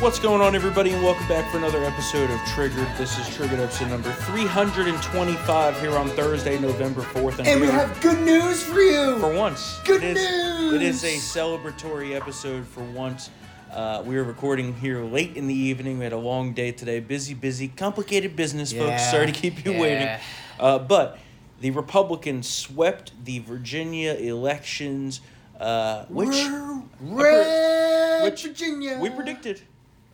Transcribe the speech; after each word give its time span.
What's 0.00 0.18
going 0.18 0.40
on, 0.40 0.54
everybody, 0.54 0.92
and 0.92 1.02
welcome 1.02 1.28
back 1.28 1.50
for 1.52 1.58
another 1.58 1.84
episode 1.84 2.30
of 2.30 2.40
Triggered. 2.54 2.88
This 2.96 3.18
is 3.18 3.34
Triggered 3.36 3.60
episode 3.60 3.88
number 3.88 4.10
325 4.12 5.78
here 5.80 5.92
on 5.96 6.08
Thursday, 6.10 6.58
November 6.58 7.02
4th. 7.02 7.38
And 7.46 7.60
we 7.60 7.68
are- 7.68 7.72
have 7.72 8.00
good 8.00 8.18
news 8.20 8.62
for 8.62 8.80
you. 8.80 9.18
for 9.18 9.30
once. 9.34 9.78
Good 9.84 10.02
it 10.02 10.16
is, 10.16 10.72
It 10.72 10.82
is 10.82 11.04
a 11.04 11.16
celebratory 11.16 12.16
episode 12.16 12.66
for 12.66 12.82
once. 12.82 13.28
Uh, 13.70 14.02
we 14.06 14.16
are 14.16 14.24
recording 14.24 14.74
here 14.76 15.04
late 15.04 15.36
in 15.36 15.46
the 15.46 15.54
evening. 15.54 15.98
We 15.98 16.04
had 16.04 16.14
a 16.14 16.18
long 16.18 16.54
day 16.54 16.72
today. 16.72 17.00
Busy, 17.00 17.34
busy, 17.34 17.68
complicated 17.68 18.34
business, 18.34 18.72
folks. 18.72 19.10
Sorry 19.10 19.26
to 19.26 19.32
keep 19.32 19.64
you 19.66 19.78
waiting. 19.78 20.08
Uh, 20.58 20.78
but 20.78 21.18
the 21.60 21.70
Republicans 21.72 22.48
swept 22.48 23.12
the 23.24 23.40
Virginia 23.40 24.14
elections, 24.14 25.20
uh, 25.60 26.06
which 26.08 26.46
Red 27.02 28.24
which 28.24 28.42
Virginia. 28.44 28.98
we 28.98 29.10
predicted. 29.10 29.60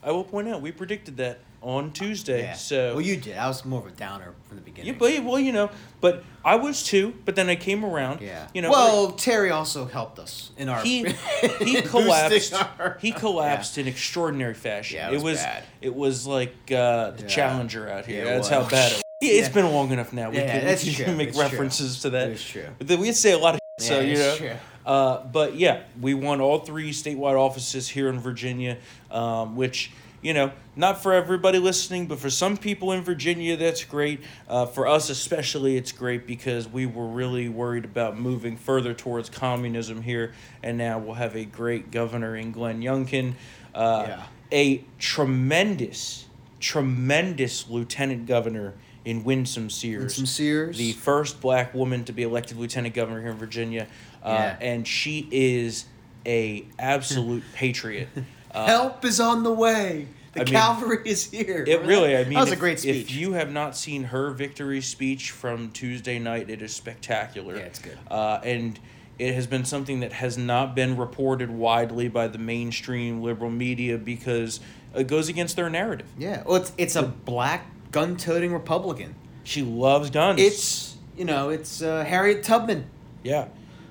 I 0.03 0.11
will 0.11 0.23
point 0.23 0.47
out, 0.47 0.61
we 0.61 0.71
predicted 0.71 1.17
that 1.17 1.39
on 1.61 1.91
Tuesday. 1.91 2.43
Yeah. 2.43 2.53
So 2.53 2.93
well, 2.93 3.01
you 3.01 3.17
did. 3.17 3.35
I 3.37 3.47
was 3.47 3.65
more 3.65 3.79
of 3.81 3.87
a 3.87 3.91
downer 3.91 4.33
from 4.47 4.57
the 4.57 4.63
beginning. 4.63 4.93
yeah, 4.93 4.97
but 4.97 5.23
well, 5.23 5.39
you 5.39 5.51
know, 5.51 5.69
but 6.01 6.23
I 6.45 6.55
was 6.55 6.83
too. 6.83 7.15
But 7.25 7.35
then 7.35 7.49
I 7.49 7.55
came 7.55 7.83
around. 7.83 8.21
yeah. 8.21 8.47
you 8.53 8.61
know. 8.61 8.69
Well, 8.69 9.11
Terry 9.13 9.49
also 9.49 9.85
helped 9.85 10.19
us 10.19 10.51
in 10.57 10.69
our. 10.69 10.81
he 10.83 11.03
he 11.59 11.81
collapsed. 11.81 12.53
our- 12.53 12.97
He 13.01 13.11
collapsed 13.11 13.77
in 13.79 13.87
extraordinary 13.87 14.53
fashion. 14.53 14.97
Yeah, 14.97 15.09
it 15.09 15.13
was 15.13 15.23
was 15.23 15.37
bad. 15.39 15.63
it 15.81 15.95
was 15.95 16.27
like 16.27 16.53
uh, 16.71 17.11
the 17.11 17.23
Yeah. 17.23 17.27
Challenger 17.27 17.89
out 17.89 18.05
here. 18.05 18.23
Yeah, 18.23 18.31
it 18.31 18.35
That's 18.35 18.49
how 18.49 18.61
bad 18.69 18.91
it 18.91 18.95
was. 18.95 19.01
Yeah, 19.19 19.31
It's 19.39 19.47
Yeah. 19.47 19.53
been 19.55 19.71
long 19.73 19.91
enough 19.91 20.13
now. 20.13 20.29
We 20.29 20.37
Yeah, 20.37 20.59
can, 20.59 20.65
that's 20.67 20.85
we 20.85 20.93
true. 20.93 21.05
can 21.05 21.17
make 21.17 21.29
It's 21.29 21.37
true. 21.37 21.47
references 21.47 22.01
to 22.03 22.11
that. 22.11 22.29
It's 22.29 22.43
true. 22.43 22.67
We 22.87 23.11
say 23.13 23.31
a 23.31 23.37
lot 23.39 23.55
of 23.55 23.59
so 23.79 23.95
Yeah, 23.95 24.01
you 24.01 24.11
it's 24.11 24.19
know. 24.41 24.47
true. 24.47 24.55
Uh, 24.87 25.21
but 25.25 25.55
yeah, 25.57 25.83
we 25.99 26.13
won 26.13 26.39
all 26.39 26.59
three 26.59 26.91
statewide 26.91 27.37
offices 27.37 27.89
here 27.89 28.07
in 28.07 28.19
Virginia, 28.21 28.77
um, 29.11 29.57
which 29.57 29.91
you 30.21 30.33
know, 30.33 30.51
not 30.75 31.03
for 31.03 31.13
everybody 31.13 31.59
listening, 31.59 32.07
but 32.07 32.17
for 32.17 32.29
some 32.29 32.57
people 32.57 32.91
in 32.91 33.03
Virginia, 33.03 33.55
that's 33.55 33.83
great. 33.83 34.19
Uh, 34.49 34.65
for 34.65 34.87
us 34.87 35.11
especially, 35.11 35.77
it's 35.77 35.91
great 35.91 36.25
because 36.25 36.67
we 36.67 36.87
were 36.87 37.05
really 37.07 37.49
worried 37.49 37.85
about 37.85 38.17
moving 38.17 38.57
further 38.57 38.93
towards 38.95 39.29
communism 39.29 40.01
here, 40.01 40.33
and 40.63 40.77
now 40.77 40.97
we'll 40.97 41.13
have 41.15 41.35
a 41.35 41.45
great 41.45 41.91
governor 41.91 42.35
in 42.35 42.51
Glenn 42.51 42.81
Youngkin, 42.81 43.33
uh, 43.75 44.05
Yeah. 44.07 44.23
a 44.51 44.83
tremendous, 44.97 46.25
tremendous 46.59 47.69
lieutenant 47.69 48.25
governor 48.25 48.73
in 49.05 49.23
Winsome 49.23 49.69
Sears. 49.69 50.01
Winsome 50.01 50.25
Sears. 50.25 50.77
the 50.77 50.91
first 50.93 51.39
black 51.39 51.73
woman 51.73 52.03
to 52.03 52.11
be 52.11 52.23
elected 52.23 52.57
lieutenant 52.57 52.93
governor 52.93 53.21
here 53.21 53.31
in 53.31 53.37
Virginia, 53.37 53.87
uh, 54.27 54.33
Yeah. 54.33 54.57
and 54.61 54.87
she 54.87 55.27
is 55.31 55.85
a 56.25 56.65
absolute 56.77 57.43
patriot. 57.53 58.09
Uh, 58.51 58.65
Help 58.65 59.05
is 59.05 59.19
on 59.19 59.43
the 59.43 59.51
way. 59.53 60.07
The 60.33 60.41
I 60.41 60.43
mean, 60.43 60.53
cavalry 60.53 60.99
is 61.05 61.31
here. 61.31 61.63
It 61.67 61.81
really, 61.83 62.15
I 62.15 62.23
mean, 62.25 62.33
that 62.33 62.41
was 62.41 62.51
if, 62.51 62.57
a 62.57 62.59
great 62.59 62.79
speech. 62.79 62.95
If 62.95 63.11
you 63.15 63.33
have 63.33 63.51
not 63.51 63.75
seen 63.75 64.03
her 64.05 64.29
victory 64.31 64.81
speech 64.81 65.31
from 65.31 65.71
Tuesday 65.71 66.19
night, 66.19 66.49
it 66.49 66.61
is 66.61 66.73
spectacular. 66.75 67.55
Yeah, 67.55 67.61
it's 67.63 67.79
good. 67.79 67.97
Uh, 68.09 68.39
and 68.43 68.79
it 69.17 69.33
has 69.33 69.47
been 69.47 69.65
something 69.65 70.01
that 70.01 70.13
has 70.13 70.37
not 70.37 70.75
been 70.75 70.95
reported 70.95 71.49
widely 71.49 72.07
by 72.07 72.27
the 72.27 72.37
mainstream 72.37 73.23
liberal 73.23 73.49
media 73.49 73.97
because 73.97 74.59
it 74.95 75.07
goes 75.07 75.27
against 75.27 75.55
their 75.55 75.69
narrative. 75.71 76.07
yeah, 76.19 76.43
well, 76.45 76.57
it's 76.57 76.71
it's 76.77 76.95
a 76.95 77.03
black 77.03 77.65
gun-toting 77.91 78.53
Republican. 78.53 79.15
She 79.43 79.63
loves 79.63 80.09
guns. 80.11 80.39
It's 80.39 80.97
you 81.17 81.25
know, 81.25 81.49
it's 81.49 81.81
uh, 81.81 82.03
Harriet 82.03 82.43
Tubman. 82.43 82.85
Yeah. 83.23 83.47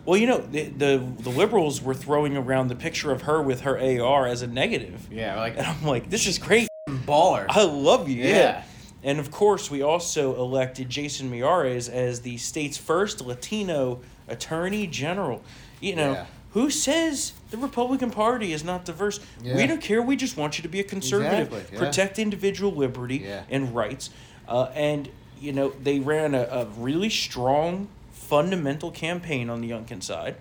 Well, 0.06 0.16
you 0.16 0.26
know, 0.26 0.38
the, 0.38 0.62
the 0.68 1.12
the 1.18 1.30
liberals 1.30 1.82
were 1.82 1.94
throwing 1.94 2.36
around 2.36 2.68
the 2.68 2.76
picture 2.76 3.10
of 3.12 3.22
her 3.22 3.42
with 3.42 3.62
her 3.62 3.76
AR 3.78 4.26
as 4.26 4.40
a 4.42 4.46
negative. 4.46 5.08
Yeah, 5.10 5.36
like 5.36 5.56
And 5.58 5.66
I'm 5.66 5.84
like, 5.84 6.08
this 6.10 6.26
is 6.26 6.38
great. 6.38 6.68
baller. 6.88 7.46
I 7.48 7.64
love 7.64 8.08
you. 8.08 8.22
Yeah. 8.22 8.36
Yeah. 8.36 8.62
And 9.02 9.18
of 9.20 9.30
course, 9.30 9.70
we 9.70 9.82
also 9.82 10.34
elected 10.36 10.88
Jason 10.88 11.30
Miyares 11.30 11.90
as 11.90 12.20
the 12.20 12.36
state's 12.38 12.76
first 12.78 13.20
Latino 13.20 14.00
attorney 14.28 14.86
general. 14.86 15.42
You 15.80 15.96
know, 15.96 16.12
Yeah. 16.12 16.26
who 16.52 16.70
says 16.70 17.32
the 17.50 17.56
Republican 17.58 18.10
Party 18.10 18.52
is 18.52 18.64
not 18.64 18.84
diverse? 18.84 19.20
Yeah. 19.42 19.56
We 19.56 19.66
don't 19.66 19.80
care. 19.82 20.02
We 20.02 20.16
just 20.16 20.36
want 20.36 20.56
you 20.58 20.62
to 20.62 20.68
be 20.68 20.80
a 20.80 20.84
conservative, 20.84 21.52
Exactly, 21.52 21.78
protect 21.78 22.18
individual 22.18 22.72
liberty 22.72 23.26
and 23.50 23.74
rights. 23.74 24.10
Uh, 24.48 24.70
and, 24.74 25.08
you 25.40 25.52
know, 25.52 25.70
they 25.82 25.98
ran 26.00 26.34
a, 26.34 26.42
a 26.42 26.64
really 26.78 27.10
strong, 27.10 27.88
fundamental 28.26 28.90
campaign 28.90 29.48
on 29.50 29.60
the 29.60 29.70
Youngkin 29.70 30.02
side. 30.02 30.36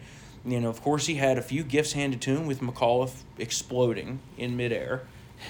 You 0.46 0.60
know, 0.60 0.70
of 0.70 0.82
course, 0.82 1.08
he 1.08 1.16
had 1.16 1.38
a 1.38 1.42
few 1.42 1.64
gifts 1.64 1.94
handed 1.94 2.22
to 2.22 2.32
him 2.36 2.46
with 2.46 2.60
McAuliffe 2.62 3.24
exploding 3.38 4.20
in 4.38 4.56
midair. 4.56 5.02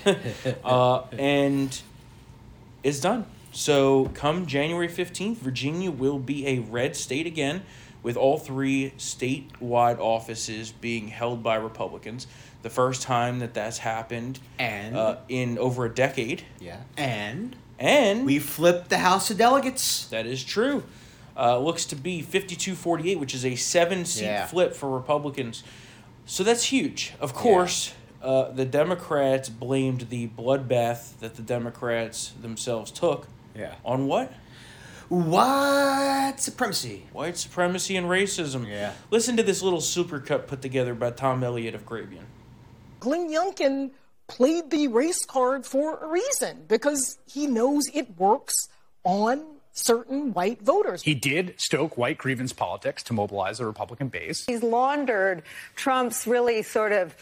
uh, 0.64 1.02
and 1.18 1.82
it's 2.84 3.00
done. 3.00 3.26
So, 3.52 4.12
come 4.14 4.46
January 4.46 4.88
15th, 4.90 5.38
Virginia 5.38 5.90
will 5.92 6.20
be 6.20 6.46
a 6.48 6.60
red 6.60 6.96
state 6.96 7.26
again, 7.26 7.64
with 8.04 8.18
all 8.18 8.38
three 8.38 8.92
statewide 8.98 9.98
offices 10.00 10.72
being 10.72 11.08
held 11.08 11.42
by 11.42 11.56
Republicans. 11.56 12.28
The 12.64 12.70
first 12.70 13.02
time 13.02 13.40
that 13.40 13.54
that's 13.54 13.78
happened 13.80 14.40
And 14.60 14.96
uh, 14.96 15.18
in 15.30 15.58
over 15.58 15.86
a 15.86 15.90
decade. 15.94 16.44
yeah, 16.60 16.78
and 16.98 17.56
And 17.80 18.26
we 18.26 18.40
flipped 18.40 18.90
the 18.90 18.98
House 19.00 19.30
of 19.32 19.38
Delegates. 19.38 20.08
that 20.08 20.26
is 20.26 20.44
true. 20.44 20.84
Uh, 21.38 21.60
looks 21.60 21.86
to 21.86 21.96
be 21.96 22.22
52 22.22 22.76
48, 22.76 23.20
which 23.20 23.34
is 23.36 23.46
a 23.46 23.56
seven 23.56 24.06
seat 24.06 24.24
Yeah. 24.26 24.46
flip 24.48 24.74
for 24.74 24.90
Republicans. 24.90 25.64
So 26.26 26.44
that's 26.44 26.64
huge. 26.66 27.14
Of 27.20 27.34
course, 27.34 27.94
uh, 28.24 28.52
the 28.52 28.66
Democrats 28.66 29.50
blamed 29.50 30.08
the 30.10 30.28
bloodbath 30.30 31.20
that 31.20 31.36
the 31.36 31.42
Democrats 31.42 32.32
themselves 32.42 32.90
took 32.92 33.28
Yeah. 33.56 33.76
on 33.84 34.08
what? 34.08 34.32
White 35.10 36.36
supremacy. 36.40 37.06
White 37.14 37.38
supremacy 37.38 37.96
and 37.96 38.08
racism. 38.08 38.68
Yeah. 38.68 38.94
Listen 39.12 39.38
to 39.38 39.44
this 39.44 39.62
little 39.62 39.80
supercut 39.80 40.48
put 40.48 40.62
together 40.62 40.94
by 40.96 41.12
Tom 41.12 41.44
Elliott 41.44 41.76
of 41.76 41.86
Grabien. 41.86 42.26
Glenn 43.00 43.30
Youngkin 43.30 43.92
played 44.28 44.72
the 44.72 44.88
race 44.88 45.24
card 45.26 45.66
for 45.66 46.00
a 46.00 46.08
reason 46.08 46.66
because 46.68 47.20
he 47.28 47.46
knows 47.46 47.84
it 47.94 48.18
works 48.18 48.56
on 49.04 49.55
certain 49.76 50.34
white 50.34 50.62
voters. 50.62 51.04
He 51.04 51.14
did 51.14 51.54
stoke 51.58 51.98
white 51.98 52.18
grievance 52.18 52.54
politics 52.54 53.04
to 53.04 53.14
mobilize 53.14 53.60
the 53.60 53.66
Republican 53.66 54.08
base. 54.08 54.46
He's 54.46 54.64
laundered 54.64 55.44
Trump's 55.76 56.26
really 56.26 56.64
sort 56.64 56.92
of 56.94 57.14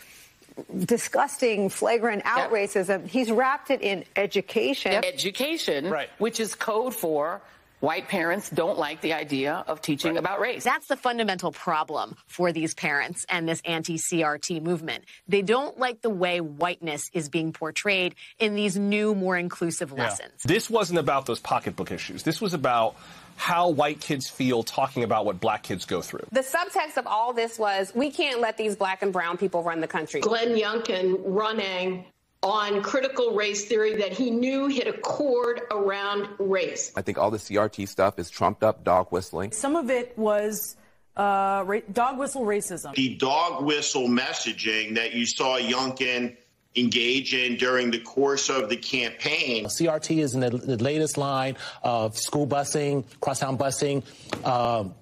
disgusting, 0.86 1.68
flagrant 1.69 2.22
out 2.25 2.52
racism. 2.52 3.08
He's 3.08 3.31
wrapped 3.31 3.72
it 3.72 3.81
in 3.81 4.06
education. 4.16 5.03
education, 5.03 5.90
Right. 5.90 6.09
which 6.19 6.40
is 6.40 6.53
code 6.53 6.94
for 6.94 7.41
white 7.83 8.07
parents 8.07 8.49
don't 8.49 8.77
like 8.79 9.01
the 9.01 9.11
idea 9.11 9.66
of 9.67 9.81
teaching 9.81 10.16
about 10.17 10.39
race. 10.39 10.63
That's 10.63 10.88
the 10.88 10.95
fundamental 10.95 11.51
problem 11.51 12.16
for 12.27 12.53
these 12.53 12.73
parents 12.73 13.25
and 13.27 13.47
this 13.47 13.61
anti 13.66 13.97
CRT 13.97 14.61
movement. 14.61 15.03
They 15.27 15.41
don't 15.41 15.77
like 15.77 16.01
the 16.01 16.09
way 16.09 16.39
whiteness 16.39 17.11
is 17.13 17.27
being 17.27 17.51
portrayed 17.51 18.16
in 18.39 18.55
these 18.55 18.77
new, 18.77 19.13
more 19.13 19.35
inclusive 19.38 19.91
lessons. 19.91 20.31
This 20.45 20.69
wasn't 20.69 20.99
about 20.99 21.25
those 21.25 21.41
pocketbook 21.41 21.91
issues. 21.91 22.23
This 22.23 22.39
was 22.39 22.53
about 22.53 22.95
how 23.35 23.69
white 23.69 23.99
kids 23.99 24.29
feel 24.29 24.63
talking 24.63 25.03
about 25.03 25.25
what 25.25 25.41
black 25.41 25.63
kids 25.63 25.83
go 25.83 26.01
through. 26.01 26.25
The 26.31 26.41
subtext 26.41 26.95
of 26.95 27.05
all 27.05 27.33
this 27.33 27.59
was 27.59 27.91
we 27.93 28.11
can't 28.11 28.39
let 28.39 28.55
these 28.55 28.77
black 28.77 29.01
and 29.01 29.11
brown 29.11 29.38
people 29.38 29.61
run 29.61 29.81
the 29.81 29.88
country. 29.88 30.22
Glenn 30.22 30.55
Youngkin 30.55 31.22
running 31.25 32.05
on 32.43 32.81
critical 32.81 33.33
race 33.33 33.65
theory 33.65 33.95
that 33.95 34.11
he 34.11 34.29
knew 34.29 34.67
hit 34.67 34.87
a 34.87 34.93
chord 34.93 35.61
around 35.71 36.27
race. 36.39 36.91
I 36.95 37.01
think 37.01 37.17
all 37.17 37.31
the 37.31 37.37
CRT 37.37 37.87
stuff 37.87 38.19
is 38.19 38.29
trumped 38.29 38.63
up 38.63 38.83
dog 38.83 39.07
whistling. 39.11 39.51
Some 39.51 39.75
of 39.75 39.89
it 39.89 40.17
was 40.17 40.75
uh, 41.15 41.63
ra- 41.65 41.79
dog 41.91 42.19
whistle 42.19 42.43
racism. 42.43 42.93
the 42.95 43.15
dog 43.15 43.63
whistle 43.63 44.07
messaging 44.07 44.95
that 44.95 45.13
you 45.13 45.25
saw 45.25 45.57
Youngkin 45.57 46.35
engage 46.75 47.33
in 47.33 47.55
during 47.55 47.91
the 47.91 47.99
course 47.99 48.49
of 48.49 48.67
the 48.67 48.75
campaign. 48.75 49.66
CRT 49.66 50.17
is 50.17 50.34
in 50.34 50.41
the, 50.41 50.49
the 50.49 50.78
latest 50.78 51.17
line 51.17 51.55
of 51.84 52.17
school 52.17 52.47
busing, 52.47 53.05
crosstown 53.22 53.57
busing. 53.57 54.03
Um, 54.46 54.96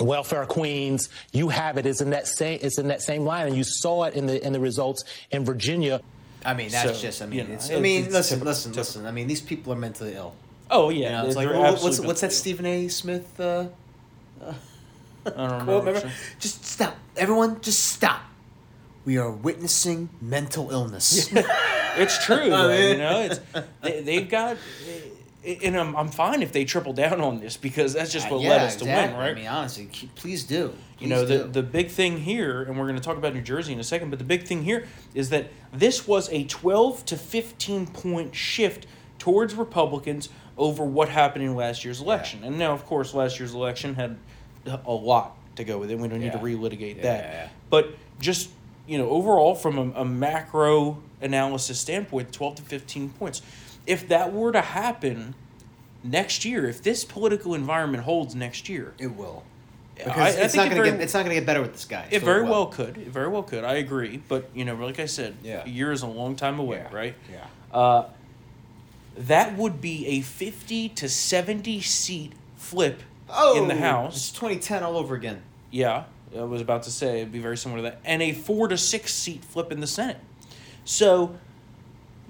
welfare 0.00 0.46
queens, 0.46 1.08
you 1.32 1.48
have 1.48 1.78
it. 1.78 1.86
It's 1.86 2.00
in 2.00 2.10
that 2.10 2.26
same. 2.26 2.58
It's 2.62 2.78
in 2.78 2.88
that 2.88 3.02
same 3.02 3.24
line, 3.24 3.46
and 3.46 3.56
you 3.56 3.64
saw 3.64 4.04
it 4.04 4.14
in 4.14 4.26
the 4.26 4.44
in 4.44 4.52
the 4.52 4.60
results 4.60 5.04
in 5.30 5.44
Virginia. 5.44 6.00
I 6.44 6.54
mean, 6.54 6.70
that's 6.70 6.96
So, 6.98 7.02
just. 7.06 7.22
I 7.22 7.26
mean, 7.26 7.38
you 7.40 7.44
know, 7.48 7.54
it's, 7.54 7.70
I 7.70 7.80
mean, 7.80 8.04
it's 8.04 8.12
listen, 8.12 8.36
typical- 8.38 8.50
listen, 8.52 8.72
listen. 8.72 9.06
I 9.06 9.10
mean, 9.12 9.26
these 9.26 9.40
people 9.40 9.72
are 9.72 9.76
mentally 9.76 10.14
ill. 10.14 10.34
Oh, 10.70 10.88
You 10.90 11.02
yeah. 11.02 11.22
know, 11.22 11.26
it's 11.26 11.36
like 11.36 11.48
what- 11.48 11.82
what's 11.82 12.00
what's 12.00 12.20
that 12.22 12.32
Stephen 12.32 12.66
A. 12.66 12.88
Smith 12.88 13.38
uh, 13.38 13.66
I 14.44 14.44
don't 15.26 15.34
quote? 15.64 15.66
know. 15.66 15.78
Remember? 15.92 16.12
Just 16.40 16.64
stop, 16.64 16.96
everyone. 17.16 17.60
Just 17.60 17.84
stop. 17.84 18.20
We 19.04 19.18
are 19.18 19.30
witnessing 19.30 20.08
mental 20.20 20.70
illness. 20.70 21.28
It's 21.96 22.24
true, 22.24 22.36
though, 22.50 22.72
you 22.72 22.96
know. 22.96 23.20
It's 23.22 23.40
they, 23.82 24.00
they've 24.02 24.28
got 24.28 24.56
and 25.44 25.76
I'm, 25.76 25.96
I'm 25.96 26.08
fine 26.08 26.42
if 26.42 26.52
they 26.52 26.64
triple 26.64 26.92
down 26.92 27.20
on 27.20 27.40
this 27.40 27.56
because 27.56 27.94
that's 27.94 28.12
just 28.12 28.26
Uh, 28.28 28.34
what 28.34 28.42
yeah, 28.42 28.50
led 28.50 28.60
us 28.62 28.76
to 28.76 28.84
exactly. 28.84 29.12
win, 29.14 29.20
right? 29.20 29.30
I 29.32 29.34
mean, 29.34 29.46
honestly, 29.48 29.88
please 30.14 30.44
do. 30.44 30.72
you 30.98 31.08
know 31.08 31.24
Please 31.24 31.28
the 31.28 31.44
do. 31.44 31.50
the 31.50 31.62
big 31.62 31.88
thing 31.90 32.18
here, 32.18 32.62
and 32.62 32.78
we're 32.78 32.86
going 32.86 32.96
to 32.96 33.02
talk 33.02 33.16
about 33.16 33.34
New 33.34 33.40
Jersey 33.42 33.72
in 33.72 33.80
a 33.80 33.84
second. 33.84 34.10
But 34.10 34.18
the 34.18 34.24
big 34.24 34.46
thing 34.46 34.62
here 34.62 34.86
is 35.14 35.30
that 35.30 35.48
this 35.72 36.06
was 36.06 36.28
a 36.30 36.44
12 36.44 37.04
to 37.06 37.16
15 37.16 37.86
point 37.88 38.34
shift 38.34 38.86
towards 39.18 39.54
Republicans 39.54 40.28
over 40.58 40.84
what 40.84 41.08
happened 41.08 41.44
in 41.44 41.54
last 41.56 41.84
year's 41.84 42.00
election. 42.00 42.44
And 42.44 42.58
now, 42.58 42.72
of 42.72 42.84
course, 42.86 43.14
last 43.14 43.38
year's 43.40 43.54
election 43.54 43.94
had 43.94 44.18
a 44.86 44.92
lot 44.92 45.36
to 45.56 45.64
go 45.64 45.78
with 45.78 45.90
it. 45.90 45.98
We 45.98 46.06
don't 46.08 46.20
need 46.20 46.32
to 46.32 46.38
relitigate 46.38 46.96
Yeah, 46.98 47.02
that. 47.02 47.24
yeah, 47.24 47.32
yeah. 47.32 47.48
But 47.70 47.94
just 48.20 48.50
you 48.86 48.98
know, 48.98 49.08
overall, 49.10 49.54
from 49.54 49.78
a, 49.78 50.00
a 50.00 50.04
macro 50.04 50.98
analysis 51.20 51.78
standpoint, 51.78 52.32
12 52.32 52.56
to 52.56 52.62
15 52.62 53.10
points. 53.10 53.42
If 53.86 54.08
that 54.08 54.32
were 54.32 54.52
to 54.52 54.60
happen 54.60 55.34
next 56.04 56.44
year, 56.44 56.68
if 56.68 56.82
this 56.82 57.04
political 57.04 57.54
environment 57.54 58.04
holds 58.04 58.34
next 58.34 58.68
year, 58.68 58.94
it 58.98 59.08
will. 59.16 59.42
Because 59.96 60.16
I 60.36 60.40
it's 60.40 60.54
think 60.54 60.56
not 60.56 60.66
it 60.66 60.70
gonna 60.70 60.82
very- 60.82 60.90
get 60.92 61.00
it's 61.00 61.14
not 61.14 61.22
gonna 61.22 61.34
get 61.34 61.46
better 61.46 61.60
with 61.62 61.72
this 61.74 61.84
guy. 61.84 62.06
it 62.10 62.20
so 62.20 62.24
very 62.26 62.42
will. 62.42 62.50
well 62.50 62.66
could. 62.66 62.96
It 62.98 63.08
very 63.08 63.28
well 63.28 63.42
could. 63.42 63.62
I 63.64 63.74
agree. 63.74 64.22
But, 64.28 64.48
you 64.54 64.64
know, 64.64 64.74
like 64.74 64.98
I 64.98 65.06
said, 65.06 65.36
Yeah. 65.42 65.62
a 65.64 65.68
year 65.68 65.92
is 65.92 66.02
a 66.02 66.06
long 66.06 66.34
time 66.34 66.58
away, 66.58 66.84
right? 66.90 67.14
Yeah. 67.30 67.46
Uh, 67.76 68.04
that 69.16 69.56
would 69.56 69.80
be 69.80 70.06
a 70.06 70.20
50 70.22 70.88
to 70.90 71.08
70 71.08 71.80
seat 71.82 72.32
flip 72.56 73.02
Oh, 73.28 73.60
in 73.60 73.68
the 73.68 73.76
House. 73.76 74.16
It's 74.16 74.30
2010 74.32 74.82
all 74.82 74.96
over 74.96 75.14
again. 75.14 75.42
Yeah, 75.70 76.04
I 76.36 76.42
was 76.42 76.60
about 76.60 76.82
to 76.84 76.90
say 76.90 77.20
it'd 77.20 77.32
be 77.32 77.38
very 77.38 77.56
similar 77.56 77.78
to 77.78 77.82
that. 77.90 78.00
And 78.04 78.22
a 78.22 78.32
four 78.32 78.68
to 78.68 78.76
six 78.78 79.12
seat 79.14 79.44
flip 79.44 79.70
in 79.70 79.80
the 79.80 79.86
Senate. 79.86 80.18
So, 80.84 81.36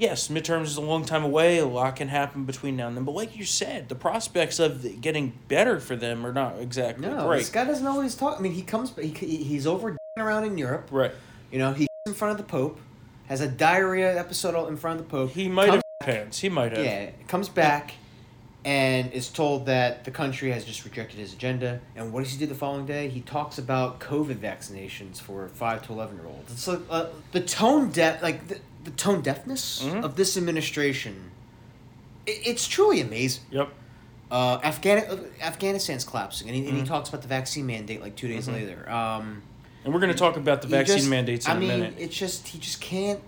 yes, 0.03 0.27
midterms 0.29 0.65
is 0.65 0.77
a 0.77 0.81
long 0.81 1.05
time 1.05 1.23
away. 1.23 1.59
A 1.59 1.65
lot 1.65 1.95
can 1.97 2.09
happen 2.09 2.45
between 2.45 2.77
now 2.77 2.89
and 2.89 2.97
then. 2.97 3.05
But 3.05 3.13
like 3.15 3.37
you 3.37 3.45
said, 3.45 3.89
the 3.89 3.95
prospects 3.95 4.59
of 4.59 5.01
getting 5.01 5.33
better 5.49 5.79
for 5.79 5.95
them 5.95 6.27
are 6.27 6.33
not 6.33 6.59
exactly 6.59 7.07
No, 7.09 7.27
great. 7.27 7.39
this 7.39 7.49
guy 7.51 7.65
doesn't 7.65 7.87
always 7.87 8.17
talk. 8.17 8.39
I 8.39 8.43
mean, 8.43 8.53
he 8.53 8.63
comes, 8.63 8.93
he, 8.97 9.09
he's 9.13 9.67
over 9.67 9.97
around 10.19 10.45
in 10.45 10.59
Europe. 10.59 10.89
Right. 10.91 11.13
You 11.53 11.59
know, 11.61 11.73
he's 11.73 11.89
in 12.07 12.15
front 12.15 12.33
of 12.33 12.39
the 12.45 12.51
Pope, 12.51 12.81
has 13.29 13.41
a 13.41 13.49
diarrhea 13.49 14.19
episode 14.19 14.69
in 14.69 14.77
front 14.77 15.01
of 15.01 15.07
the 15.07 15.11
Pope. 15.11 15.31
He 15.31 15.49
might 15.49 15.71
have 15.73 15.83
pants. 16.03 16.41
He 16.41 16.49
might 16.49 16.73
have. 16.77 16.85
Yeah, 16.85 17.11
comes 17.29 17.49
back 17.49 17.95
and 18.65 19.13
is 19.13 19.29
told 19.29 19.67
that 19.67 20.05
the 20.05 20.11
country 20.11 20.51
has 20.53 20.65
just 20.65 20.85
rejected 20.85 21.19
his 21.19 21.33
agenda. 21.33 21.81
And 21.97 22.13
what 22.13 22.23
does 22.25 22.33
he 22.33 22.39
do 22.39 22.47
the 22.47 22.55
following 22.55 22.87
day? 22.87 23.09
He 23.09 23.21
talks 23.21 23.59
about 23.59 23.99
COVID 24.01 24.37
vaccinations 24.37 25.21
for 25.21 25.49
five 25.49 25.85
to 25.87 25.93
eleven 25.93 26.17
year 26.17 26.27
olds. 26.27 26.53
It's 26.53 26.69
like 26.69 26.81
uh, 26.91 27.07
the 27.33 27.41
tone 27.41 27.91
deaf, 27.91 28.23
like 28.23 28.47
the, 28.49 28.59
the 28.85 28.91
tone 28.93 29.21
deafness 29.23 29.83
Mm-hmm. 29.85 30.05
of 30.05 30.17
this 30.17 30.37
administration. 30.37 31.31
It, 32.27 32.41
it's 32.47 32.67
truly 32.69 33.01
amazing. 33.01 33.45
Yep. 33.51 33.69
Uh, 34.31 34.59
Afghan- 34.63 35.07
uh, 35.11 35.17
Afghanistan's 35.43 36.05
collapsing, 36.05 36.49
and 36.49 36.57
he, 36.57 36.67
and 36.67 36.77
he 36.77 36.83
Mhm. 36.83 36.87
talks 36.87 37.09
about 37.11 37.23
the 37.23 37.29
vaccine 37.29 37.67
mandate 37.67 38.01
like 38.01 38.17
two 38.17 38.29
days 38.29 38.49
Mhm. 38.49 38.53
later. 38.55 38.91
Um, 38.91 39.43
And 39.85 39.93
we're 39.93 40.01
going 40.01 40.13
to 40.13 40.19
talk 40.19 40.37
about 40.37 40.63
the 40.63 40.69
vaccine 40.69 40.99
just- 40.99 41.09
mandates 41.11 41.47
in 41.47 41.53
I 41.53 41.57
a 41.57 41.59
mean, 41.59 41.69
minute. 41.69 41.95
it's 41.99 42.17
just 42.17 42.49
he 42.49 42.59
just 42.59 42.81
can't. 42.81 43.21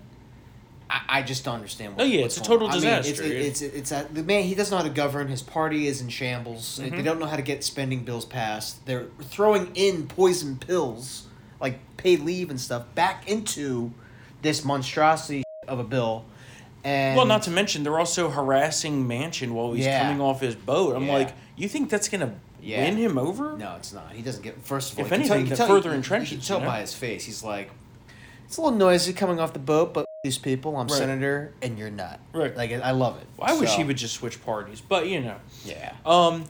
I, 0.89 1.01
I 1.09 1.21
just 1.23 1.43
don't 1.43 1.55
understand. 1.55 1.95
What, 1.95 2.03
Oh, 2.03 2.05
yeah, 2.05 2.21
what's 2.21 2.37
it's 2.37 2.45
a 2.45 2.49
total 2.49 2.67
on. 2.67 2.73
I 2.73 2.75
mean, 2.75 2.83
disaster. 3.01 3.23
it's 3.23 3.61
it's 3.61 3.73
it's, 3.73 3.91
a, 3.91 4.07
the 4.13 4.23
man. 4.23 4.43
He 4.43 4.53
doesn't 4.55 4.71
know 4.71 4.77
how 4.77 4.83
to 4.83 4.89
govern. 4.93 5.27
His 5.27 5.41
party 5.41 5.87
is 5.87 5.99
in 6.01 6.09
shambles. 6.09 6.77
They 6.81 6.89
Mhm. 6.91 7.03
don't 7.03 7.19
know 7.19 7.25
how 7.25 7.35
to 7.37 7.41
get 7.41 7.63
spending 7.63 8.03
bills 8.03 8.23
passed. 8.25 8.85
They're 8.85 9.07
throwing 9.23 9.71
in 9.75 10.07
poison 10.07 10.57
pills 10.57 11.23
like 11.59 11.79
paid 11.97 12.21
leave 12.21 12.49
and 12.51 12.59
stuff 12.61 12.83
back 12.95 13.27
into 13.27 13.91
this 14.43 14.63
monstrosity 14.63 15.43
of 15.67 15.79
a 15.79 15.83
bill. 15.83 16.25
And 16.83 17.17
well, 17.17 17.25
not 17.25 17.43
to 17.43 17.51
mention 17.51 17.83
they're 17.83 17.97
also 17.99 18.29
harassing 18.29 19.07
Manchin 19.07 19.51
while 19.51 19.73
he's 19.73 19.85
Yeah. 19.85 20.03
coming 20.03 20.21
off 20.21 20.41
his 20.41 20.55
boat. 20.55 20.95
I'm 20.95 21.05
Yeah. 21.07 21.13
like, 21.13 21.33
you 21.55 21.67
think 21.67 21.89
that's 21.89 22.07
going 22.09 22.21
to 22.21 22.33
Yeah. 22.61 22.83
win 22.83 22.97
him 22.97 23.17
over? 23.17 23.57
No, 23.57 23.75
it's 23.75 23.91
not. 23.91 24.11
He 24.13 24.21
doesn't 24.21 24.43
get. 24.43 24.63
First 24.63 24.93
of 24.93 24.99
all, 24.99 25.05
If 25.05 25.09
tell- 25.09 25.19
anything, 25.19 25.45
that 25.45 25.67
further 25.67 25.93
you- 25.95 26.01
entrenches, 26.01 26.31
You 26.31 26.37
can 26.37 26.45
tell 26.45 26.57
you 26.59 26.65
know? 26.65 26.69
by 26.69 26.81
his 26.81 26.93
face. 26.93 27.25
He's 27.25 27.43
like, 27.43 27.71
it's 28.45 28.57
a 28.57 28.61
little 28.61 28.77
noisy 28.77 29.13
coming 29.13 29.39
off 29.39 29.53
the 29.53 29.59
boat, 29.59 29.93
but 29.95 30.05
these 30.23 30.37
people, 30.37 30.77
I'm 30.77 30.87
Right. 30.87 30.97
senator, 30.97 31.53
and 31.61 31.77
you're 31.79 31.89
not. 31.91 32.19
Right. 32.33 32.55
Like 32.55 32.71
I 32.71 32.91
love 32.91 33.17
it. 33.17 33.27
I 33.41 33.53
wish 33.57 33.73
he 33.75 33.83
would 33.83 33.97
just 33.97 34.13
switch 34.15 34.43
parties, 34.45 34.81
but 34.81 35.07
you 35.07 35.21
know. 35.21 35.35
Yeah. 35.63 35.93
Um, 36.05 36.45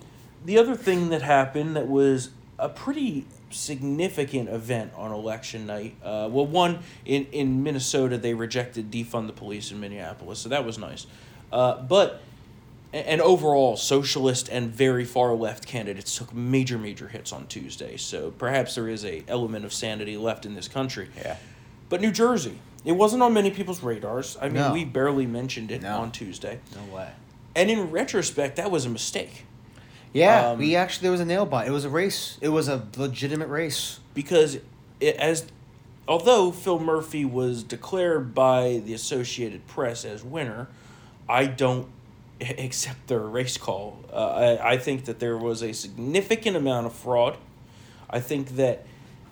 the 0.46 0.58
other 0.58 0.76
thing 0.76 1.10
that 1.10 1.22
happened 1.22 1.76
that 1.78 1.88
was 1.88 2.30
a 2.60 2.68
pretty 2.70 3.26
significant 3.56 4.50
event 4.50 4.92
on 4.96 5.12
election 5.12 5.66
night. 5.66 5.96
Uh, 6.04 6.28
well, 6.32 6.46
one 6.46 6.80
in 7.06 7.26
in 7.32 7.64
Minnesota, 7.64 8.18
they 8.18 8.34
rejected 8.34 8.92
defund 8.92 9.28
the 9.28 9.34
police 9.34 9.72
in 9.72 9.80
Minneapolis, 9.80 10.40
so 10.40 10.50
that 10.50 10.66
was 10.66 10.78
nice. 10.78 11.08
Uh, 11.52 11.82
but 11.82 12.22
and 12.94 13.20
overall, 13.20 13.76
socialist 13.76 14.48
and 14.50 14.70
very 14.74 15.04
far 15.04 15.34
left 15.34 15.68
candidates 15.68 16.18
took 16.18 16.34
major 16.34 16.78
major 16.78 17.10
hits 17.10 17.34
on 17.34 17.46
Tuesday. 17.48 17.98
So 17.98 18.32
perhaps 18.32 18.76
there 18.76 18.88
is 18.88 19.04
a 19.04 19.24
element 19.28 19.66
of 19.66 19.74
sanity 19.74 20.16
left 20.16 20.46
in 20.46 20.56
this 20.56 20.68
country. 20.70 21.10
Yeah. 21.18 21.36
But 21.90 22.00
New 22.02 22.12
Jersey, 22.12 22.58
it 22.86 22.94
wasn't 22.94 23.22
on 23.22 23.34
many 23.34 23.52
people's 23.52 23.84
radars. 23.84 24.38
I 24.42 24.46
mean, 24.46 24.56
No. 24.56 24.72
we 24.74 24.86
barely 24.86 25.26
mentioned 25.26 25.72
it 25.72 25.82
No. 25.82 25.98
on 26.00 26.12
Tuesday. 26.12 26.60
No 26.74 26.96
way. 26.96 27.10
And 27.54 27.70
in 27.70 27.92
retrospect, 27.92 28.56
that 28.56 28.72
was 28.72 28.86
a 28.86 28.90
mistake. 28.90 29.46
Yeah, 30.16 30.52
Um, 30.52 30.60
we 30.60 30.76
actually 30.76 31.04
there 31.04 31.12
was 31.12 31.20
a 31.22 31.26
nail 31.26 31.46
bite. 31.46 31.68
It 31.68 31.72
was 31.72 31.86
a 31.86 31.90
race. 31.90 32.38
It 32.42 32.50
was 32.50 32.68
a 32.68 32.88
legitimate 32.98 33.50
race. 33.50 34.00
because 34.14 34.56
it, 35.02 35.16
as 35.18 35.46
although 36.08 36.52
Phil 36.52 36.80
Murphy 36.80 37.26
was 37.26 37.64
declared 37.64 38.34
by 38.34 38.82
the 38.86 38.94
Associated 38.94 39.68
Press 39.68 40.06
as 40.06 40.24
winner, 40.24 40.68
I 41.28 41.48
don't 41.48 41.88
accept 42.42 43.08
their 43.08 43.20
race 43.20 43.58
call. 43.58 44.00
Uh, 44.12 44.58
I, 44.62 44.72
I 44.74 44.78
think 44.78 45.06
that 45.06 45.20
there 45.20 45.38
was 45.38 45.62
a 45.62 45.74
significant 45.74 46.56
amount 46.56 46.86
of 46.88 46.94
fraud. 46.94 47.38
I 48.10 48.20
think 48.22 48.56
that 48.56 48.86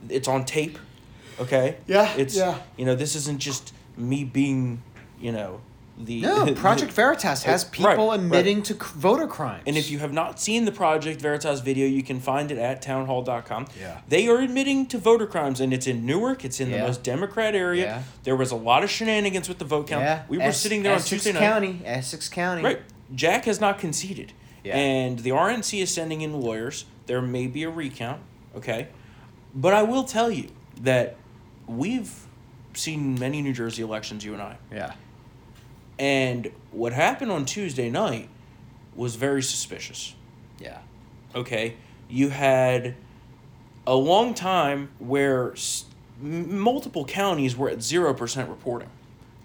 it's 0.09 0.27
on 0.27 0.43
tape. 0.45 0.77
Okay. 1.39 1.77
Yeah, 1.87 2.13
It's 2.17 2.35
yeah. 2.35 2.57
you 2.77 2.85
know 2.85 2.95
this 2.95 3.15
isn't 3.15 3.39
just 3.39 3.73
me 3.95 4.23
being 4.25 4.81
you 5.19 5.31
know 5.31 5.61
the 5.97 6.21
No, 6.21 6.53
Project 6.55 6.91
Veritas 6.91 7.43
has 7.43 7.63
people 7.65 8.07
Right, 8.09 8.19
admitting 8.19 8.57
right. 8.57 8.65
to 8.65 8.73
c- 8.73 8.79
voter 8.95 9.27
crimes. 9.27 9.63
And 9.67 9.77
if 9.77 9.91
you 9.91 9.99
have 9.99 10.11
not 10.11 10.39
seen 10.39 10.65
the 10.65 10.71
Project 10.71 11.21
Veritas 11.21 11.59
video, 11.61 11.85
you 11.87 12.01
can 12.03 12.19
find 12.19 12.51
it 12.51 12.57
at 12.57 12.81
townhall.com. 12.81 13.67
Yeah. 13.79 14.01
They 14.07 14.27
are 14.27 14.39
admitting 14.39 14.87
to 14.87 14.97
voter 14.97 15.27
crimes, 15.27 15.61
and 15.61 15.73
it's 15.73 15.85
in 15.87 16.05
Newark. 16.05 16.43
It's 16.45 16.59
in 16.59 16.71
the 16.71 16.79
most 16.79 17.03
Democrat 17.03 17.53
area. 17.55 17.83
Yeah. 17.85 18.03
There 18.23 18.35
was 18.35 18.51
a 18.51 18.55
lot 18.55 18.83
of 18.83 18.89
shenanigans 18.89 19.47
with 19.47 19.59
the 19.59 19.65
vote 19.65 19.87
count. 19.87 20.03
yeah, 20.03 20.23
We 20.27 20.37
were 20.37 20.43
Es- 20.45 20.59
sitting 20.59 20.81
there 20.83 20.93
on 20.93 20.97
Essex 20.97 21.09
Tuesday 21.23 21.33
night. 21.33 21.41
Essex 21.41 21.53
County, 21.53 21.81
Essex 21.85 22.29
County. 22.29 22.63
Right. 22.63 22.81
Jack 23.13 23.45
has 23.45 23.61
not 23.61 23.77
conceded. 23.79 24.33
Yeah. 24.63 24.75
And 24.77 25.19
the 25.19 25.31
RNC 25.31 25.81
is 25.81 25.93
sending 25.93 26.21
in 26.21 26.39
lawyers. 26.41 26.85
There 27.05 27.21
may 27.21 27.47
be 27.47 27.63
a 27.63 27.69
recount, 27.69 28.21
okay? 28.55 28.87
But 29.53 29.73
I 29.73 29.83
will 29.83 30.05
tell 30.05 30.31
you 30.31 30.49
that 30.81 31.17
we've 31.67 32.11
seen 32.73 33.19
many 33.19 33.41
New 33.41 33.53
Jersey 33.53 33.83
elections, 33.83 34.25
you 34.25 34.33
and 34.33 34.41
I. 34.41 34.57
Yeah. 34.71 34.93
And 35.99 36.51
what 36.71 36.93
happened 36.93 37.31
on 37.31 37.45
Tuesday 37.45 37.89
night 37.89 38.29
was 38.95 39.15
very 39.15 39.43
suspicious. 39.43 40.15
Yeah. 40.59 40.79
Okay, 41.35 41.75
you 42.09 42.29
had 42.29 42.95
a 43.87 43.95
long 43.95 44.33
time 44.33 44.89
where 44.99 45.51
s- 45.53 45.85
m- 46.21 46.57
multiple 46.59 47.05
counties 47.05 47.55
were 47.57 47.69
at 47.69 47.81
zero 47.81 48.13
percent 48.13 48.49
reporting, 48.49 48.89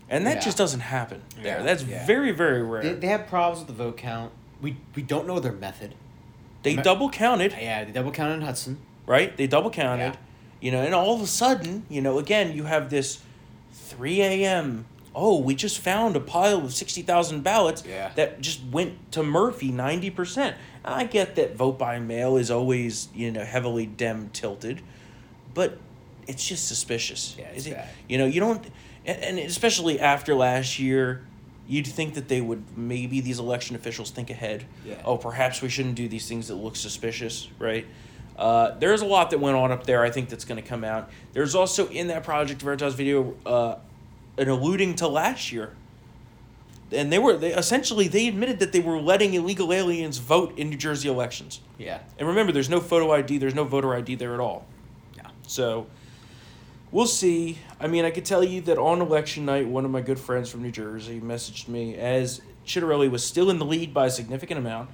and 0.08 0.26
that 0.26 0.36
Yeah. 0.36 0.40
just 0.40 0.58
doesn't 0.58 0.80
happen 0.80 1.22
there. 1.42 1.58
Yeah, 1.58 1.62
That's 1.62 1.82
yeah. 1.84 2.06
very 2.06 2.30
very 2.32 2.62
rare. 2.62 2.82
They, 2.82 2.88
They, 2.92 2.98
they 3.00 3.06
have 3.08 3.26
problems 3.26 3.60
with 3.66 3.68
the 3.76 3.82
vote 3.84 3.96
count. 3.96 4.32
We 4.60 4.76
we 4.94 5.02
don't 5.02 5.26
know 5.26 5.40
their 5.40 5.52
method. 5.52 5.94
Me- 6.64 6.76
double 6.76 7.08
counted, 7.08 7.54
Yeah, 7.58 7.84
they 7.84 7.92
double 7.92 8.10
counted 8.10 8.34
in 8.34 8.40
Hudson. 8.42 8.78
right? 9.06 9.34
They 9.36 9.46
double 9.46 9.70
counted, 9.70 10.14
Yeah. 10.14 10.60
you 10.60 10.70
know, 10.72 10.82
and 10.82 10.94
all 10.94 11.14
of 11.14 11.22
a 11.22 11.26
sudden, 11.26 11.84
you 11.88 12.02
know, 12.02 12.18
again, 12.18 12.52
you 12.54 12.64
have 12.64 12.90
this 12.90 13.20
three 13.72 14.20
a.m. 14.20 14.84
Oh, 15.20 15.40
we 15.40 15.56
just 15.56 15.80
found 15.80 16.14
a 16.14 16.20
pile 16.20 16.58
of 16.64 16.72
sixty 16.72 17.02
thousand 17.02 17.42
ballots 17.42 17.82
Yeah. 17.84 18.12
that 18.14 18.40
just 18.40 18.62
went 18.70 19.10
to 19.12 19.24
Murphy 19.24 19.72
ninety 19.72 20.10
percent. 20.10 20.56
I 20.84 21.04
get 21.04 21.34
that 21.34 21.56
vote 21.56 21.76
by 21.76 21.98
mail 21.98 22.36
is 22.36 22.50
always 22.52 23.08
you 23.14 23.32
know 23.32 23.44
heavily 23.44 23.84
dem 23.84 24.30
tilted, 24.32 24.80
but 25.54 25.78
it's 26.28 26.46
just 26.46 26.68
suspicious. 26.68 27.34
Yeah, 27.36 27.46
it's 27.46 27.66
Is 27.66 27.72
it- 27.72 27.78
You 28.06 28.18
know, 28.18 28.26
you 28.26 28.38
don't, 28.38 28.64
and, 29.04 29.18
and 29.24 29.38
especially 29.40 29.98
after 29.98 30.34
last 30.36 30.78
year, 30.78 31.22
you'd 31.66 31.86
think 31.88 32.14
that 32.14 32.28
they 32.28 32.40
would 32.40 32.62
maybe 32.78 33.20
these 33.20 33.40
election 33.40 33.74
officials 33.74 34.10
think 34.12 34.30
ahead. 34.30 34.66
Yeah. 34.86 34.94
Oh, 35.04 35.16
perhaps 35.16 35.60
we 35.62 35.68
shouldn't 35.68 35.96
do 35.96 36.06
these 36.08 36.28
things 36.28 36.46
that 36.48 36.54
look 36.54 36.76
suspicious, 36.76 37.48
right? 37.58 37.86
Uh, 38.36 38.78
there's 38.78 39.00
a 39.02 39.06
lot 39.06 39.30
that 39.30 39.40
went 39.40 39.56
on 39.56 39.72
up 39.72 39.84
there. 39.84 40.00
I 40.04 40.10
think 40.10 40.28
that's 40.28 40.44
going 40.44 40.62
to 40.62 40.68
come 40.68 40.84
out. 40.84 41.10
There's 41.32 41.56
also 41.56 41.88
in 41.88 42.06
that 42.06 42.22
Project 42.22 42.62
Veritas 42.62 42.94
video 42.94 43.34
uh, 43.44 43.74
an 44.38 44.48
alluding 44.48 44.94
to 44.96 45.08
last 45.08 45.52
year, 45.52 45.72
and 46.92 47.12
they 47.12 47.18
were 47.18 47.36
they 47.36 47.52
essentially 47.52 48.08
they 48.08 48.28
admitted 48.28 48.58
that 48.60 48.72
they 48.72 48.80
were 48.80 49.00
letting 49.00 49.34
illegal 49.34 49.72
aliens 49.72 50.18
vote 50.18 50.58
in 50.58 50.70
New 50.70 50.76
Jersey 50.76 51.08
elections. 51.08 51.60
Yeah. 51.76 52.00
And 52.18 52.28
remember, 52.28 52.52
there's 52.52 52.70
no 52.70 52.80
photo 52.80 53.12
ID, 53.12 53.38
there's 53.38 53.54
no 53.54 53.64
voter 53.64 53.94
ID 53.94 54.14
there 54.14 54.34
at 54.34 54.40
all. 54.40 54.66
Yeah. 55.16 55.28
So, 55.46 55.86
We'll 56.90 57.06
see. 57.06 57.58
I 57.78 57.86
mean, 57.86 58.06
I 58.06 58.10
could 58.10 58.24
tell 58.24 58.42
you 58.42 58.62
that 58.62 58.78
on 58.78 59.02
election 59.02 59.44
night, 59.44 59.68
one 59.68 59.84
of 59.84 59.90
my 59.90 60.00
good 60.00 60.18
friends 60.18 60.48
from 60.48 60.62
New 60.62 60.70
Jersey 60.70 61.20
messaged 61.20 61.68
me 61.68 61.94
as 61.96 62.40
Ciattarelli 62.66 63.10
was 63.10 63.22
still 63.22 63.50
in 63.50 63.58
the 63.58 63.66
lead 63.66 63.92
by 63.92 64.06
a 64.06 64.10
significant 64.10 64.58
amount, 64.58 64.90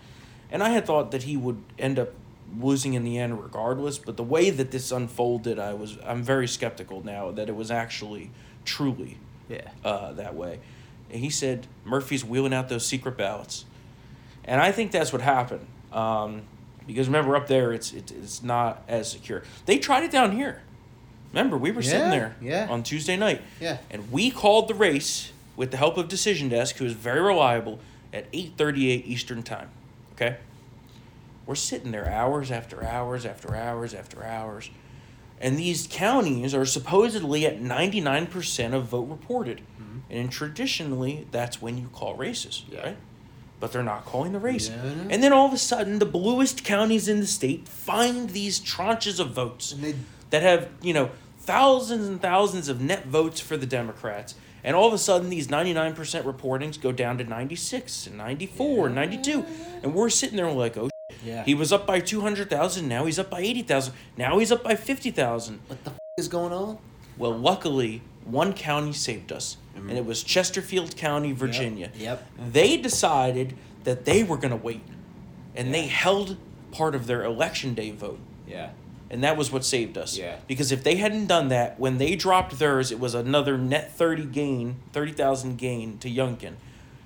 and 0.50 0.60
I 0.62 0.70
had 0.70 0.86
thought 0.86 1.12
that 1.12 1.22
he 1.22 1.36
would 1.36 1.62
end 1.78 2.00
up 2.00 2.10
losing 2.58 2.94
in 2.94 3.04
the 3.04 3.18
end 3.18 3.40
regardless. 3.40 3.98
But 3.98 4.16
the 4.16 4.24
way 4.24 4.50
that 4.50 4.72
this 4.72 4.90
unfolded, 4.90 5.60
I 5.60 5.74
was 5.74 5.96
I'm 6.04 6.24
very 6.24 6.48
skeptical 6.48 7.04
now 7.04 7.30
that 7.30 7.48
it 7.48 7.54
was 7.54 7.70
actually 7.70 8.32
truly 8.64 9.18
Yeah. 9.48 9.68
uh, 9.84 10.12
that 10.12 10.34
way. 10.34 10.60
And 11.10 11.20
he 11.20 11.30
said 11.30 11.66
Murphy's 11.84 12.24
wheeling 12.24 12.54
out 12.54 12.68
those 12.68 12.86
secret 12.86 13.16
ballots, 13.16 13.64
and 14.44 14.60
I 14.60 14.72
think 14.72 14.90
that's 14.90 15.12
what 15.12 15.22
happened. 15.22 15.66
Um, 15.92 16.42
because 16.86 17.06
remember, 17.06 17.36
up 17.36 17.46
there, 17.46 17.72
it's 17.72 17.92
it, 17.92 18.10
it's 18.12 18.42
not 18.42 18.82
as 18.88 19.10
secure. 19.10 19.42
They 19.66 19.78
tried 19.78 20.02
it 20.04 20.10
down 20.10 20.32
here. 20.32 20.62
Remember, 21.32 21.56
we 21.56 21.72
were 21.72 21.82
sitting 21.82 22.10
there 22.10 22.36
yeah. 22.40 22.68
on 22.70 22.82
Tuesday 22.84 23.16
night, 23.16 23.42
Yeah. 23.60 23.78
and 23.90 24.12
we 24.12 24.30
called 24.30 24.68
the 24.68 24.74
race 24.74 25.32
with 25.56 25.72
the 25.72 25.76
help 25.76 25.96
of 25.98 26.08
Decision 26.08 26.48
Desk, 26.48 26.76
who 26.76 26.84
is 26.84 26.92
very 26.92 27.20
reliable, 27.20 27.80
at 28.12 28.26
eight 28.32 28.52
thirty 28.56 28.90
eight 28.90 29.04
Eastern 29.06 29.42
time. 29.42 29.68
Okay, 30.14 30.36
we're 31.46 31.54
sitting 31.56 31.90
there 31.90 32.08
hours 32.08 32.50
after 32.50 32.84
hours 32.84 33.26
after 33.26 33.54
hours 33.56 33.94
after 33.94 34.24
hours, 34.24 34.70
and 35.40 35.58
these 35.58 35.86
counties 35.90 36.54
are 36.54 36.64
supposedly 36.64 37.46
at 37.46 37.60
ninety 37.60 38.00
nine 38.00 38.26
percent 38.26 38.74
of 38.74 38.84
vote 38.84 39.08
reported, 39.08 39.60
and 40.10 40.30
traditionally 40.30 41.26
that's 41.30 41.60
when 41.60 41.76
you 41.78 41.88
call 41.88 42.14
races, 42.14 42.64
right? 42.84 42.96
But 43.60 43.72
they're 43.72 43.82
not 43.82 44.04
calling 44.04 44.32
the 44.32 44.38
race. 44.38 44.68
Yeah, 44.68 44.82
And 45.10 45.22
then 45.22 45.32
all 45.32 45.46
of 45.46 45.52
a 45.52 45.58
sudden, 45.58 45.98
the 45.98 46.06
bluest 46.06 46.64
counties 46.64 47.08
in 47.08 47.20
the 47.20 47.26
state 47.26 47.68
find 47.68 48.30
these 48.30 48.60
tranches 48.60 49.18
of 49.20 49.30
votes 49.30 49.74
that 50.30 50.42
have, 50.42 50.68
you 50.82 50.92
know, 50.92 51.10
thousands 51.38 52.06
and 52.08 52.20
thousands 52.20 52.68
of 52.68 52.80
net 52.80 53.06
votes 53.06 53.40
for 53.40 53.56
the 53.56 53.66
Democrats. 53.66 54.34
And 54.62 54.74
all 54.74 54.88
of 54.88 54.94
a 54.94 54.98
sudden, 54.98 55.28
these 55.30 55.48
99% 55.48 55.94
reportings 56.24 56.80
go 56.80 56.90
down 56.90 57.18
to 57.18 57.24
96 57.24 58.06
and 58.06 58.16
94 58.18 58.86
and 58.86 58.94
92. 58.94 59.44
And 59.82 59.94
we're 59.94 60.08
sitting 60.10 60.36
there 60.36 60.50
like, 60.50 60.76
oh. 60.76 60.88
Yeah. 61.25 61.44
he 61.44 61.54
was 61.54 61.73
up 61.73 61.87
by 61.87 62.00
200,000. 62.00 62.88
Now 62.88 63.04
he's 63.04 63.18
up 63.18 63.30
by 63.30 63.40
80,000. 63.40 63.92
Now 64.16 64.38
he's 64.38 64.50
up 64.52 64.62
by 64.64 64.75
50,000. 64.75 65.61
What 65.66 65.85
the 65.85 65.90
f- 65.90 65.99
is 66.16 66.28
going 66.28 66.52
on? 66.52 66.78
Well, 67.18 67.33
luckily, 67.37 68.02
one 68.25 68.52
county 68.54 68.92
saved 68.92 69.30
us, 69.33 69.56
and 69.76 69.92
it 69.92 70.04
was 70.04 70.23
Chesterfield 70.23 70.97
County, 70.97 71.33
Virginia. 71.33 71.88
Mm-hmm. 71.88 72.00
Yep. 72.02 72.26
They 72.52 72.76
decided 72.76 73.56
that 73.85 74.04
they 74.04 74.25
were 74.25 74.37
going 74.37 74.50
to 74.50 74.56
wait, 74.56 74.83
and 75.54 75.73
they 75.75 75.87
held 75.87 76.37
part 76.73 76.94
of 76.94 77.06
their 77.06 77.23
election 77.23 77.75
day 77.75 77.90
vote. 77.92 78.18
Yeah. 78.49 78.71
And 79.11 79.23
that 79.23 79.37
was 79.37 79.52
what 79.52 79.64
saved 79.64 79.97
us. 79.97 80.16
Yeah. 80.18 80.37
Because 80.49 80.73
if 80.73 80.83
they 80.83 80.97
hadn't 80.97 81.26
done 81.26 81.49
that, 81.49 81.78
when 81.78 81.99
they 81.99 82.16
dropped 82.16 82.59
theirs, 82.59 82.90
it 82.90 82.99
was 82.99 83.14
another 83.14 83.56
net 83.56 83.92
30 83.92 84.25
gain, 84.25 84.76
30,000 84.92 85.56
gain 85.56 85.99
to 85.99 86.09
Youngkin. 86.11 86.54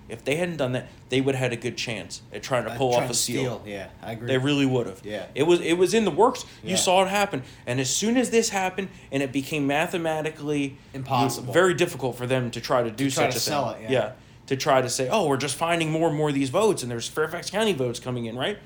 If 0.09 0.25
they 0.25 0.37
hadn't 0.37 0.57
done 0.57 0.73
that, 0.73 0.89
they 1.11 1.21
would 1.21 1.35
have 1.35 1.51
had 1.51 1.53
a 1.53 1.61
good 1.61 1.77
chance 1.77 2.23
at 2.33 2.43
trying 2.43 2.65
to 2.65 2.71
Uh, 2.73 2.77
pull 2.79 2.93
trying 2.93 3.05
off 3.05 3.11
a 3.11 3.13
to 3.13 3.19
steal. 3.19 3.61
steal, 3.61 3.63
yeah, 3.67 3.89
I 4.03 4.13
agree. 4.13 4.27
They 4.29 4.39
really 4.39 4.65
would 4.67 4.87
have. 4.87 5.03
Yeah. 5.05 5.27
It 5.35 5.43
was 5.43 5.61
it 5.61 5.75
was 5.75 5.93
in 5.95 6.05
the 6.07 6.11
works. 6.11 6.45
You 6.65 6.77
saw 6.77 7.03
it 7.05 7.09
happen, 7.09 7.43
and 7.67 7.79
as 7.79 7.95
soon 7.95 8.17
as 8.17 8.31
this 8.31 8.49
happened, 8.49 8.89
and 9.13 9.23
it 9.23 9.33
became 9.33 9.67
mathematically 9.67 10.77
Impossible. 10.95 11.53
very 11.53 11.75
difficult 11.75 12.17
for 12.17 12.27
them 12.27 12.51
to 12.53 12.61
try 12.61 12.83
to 12.83 12.91
do 12.91 13.11
try 13.11 13.25
such 13.25 13.33
to 13.33 13.37
a 13.37 13.41
sell 13.41 13.75
thing. 13.75 13.85
it, 13.85 13.91
yeah. 13.91 14.13
to 14.47 14.57
try 14.57 14.81
to 14.81 14.89
say, 14.89 15.09
oh, 15.11 15.27
we're 15.29 15.37
just 15.37 15.57
finding 15.57 15.91
more 15.91 16.09
and 16.09 16.17
more 16.17 16.31
of 16.31 16.35
these 16.35 16.49
votes, 16.51 16.83
and 16.83 16.91
there's 16.91 17.07
Fairfax 17.09 17.51
County 17.51 17.75
votes 17.75 18.01
coming 18.01 18.25
in, 18.27 18.37
right? 18.37 18.59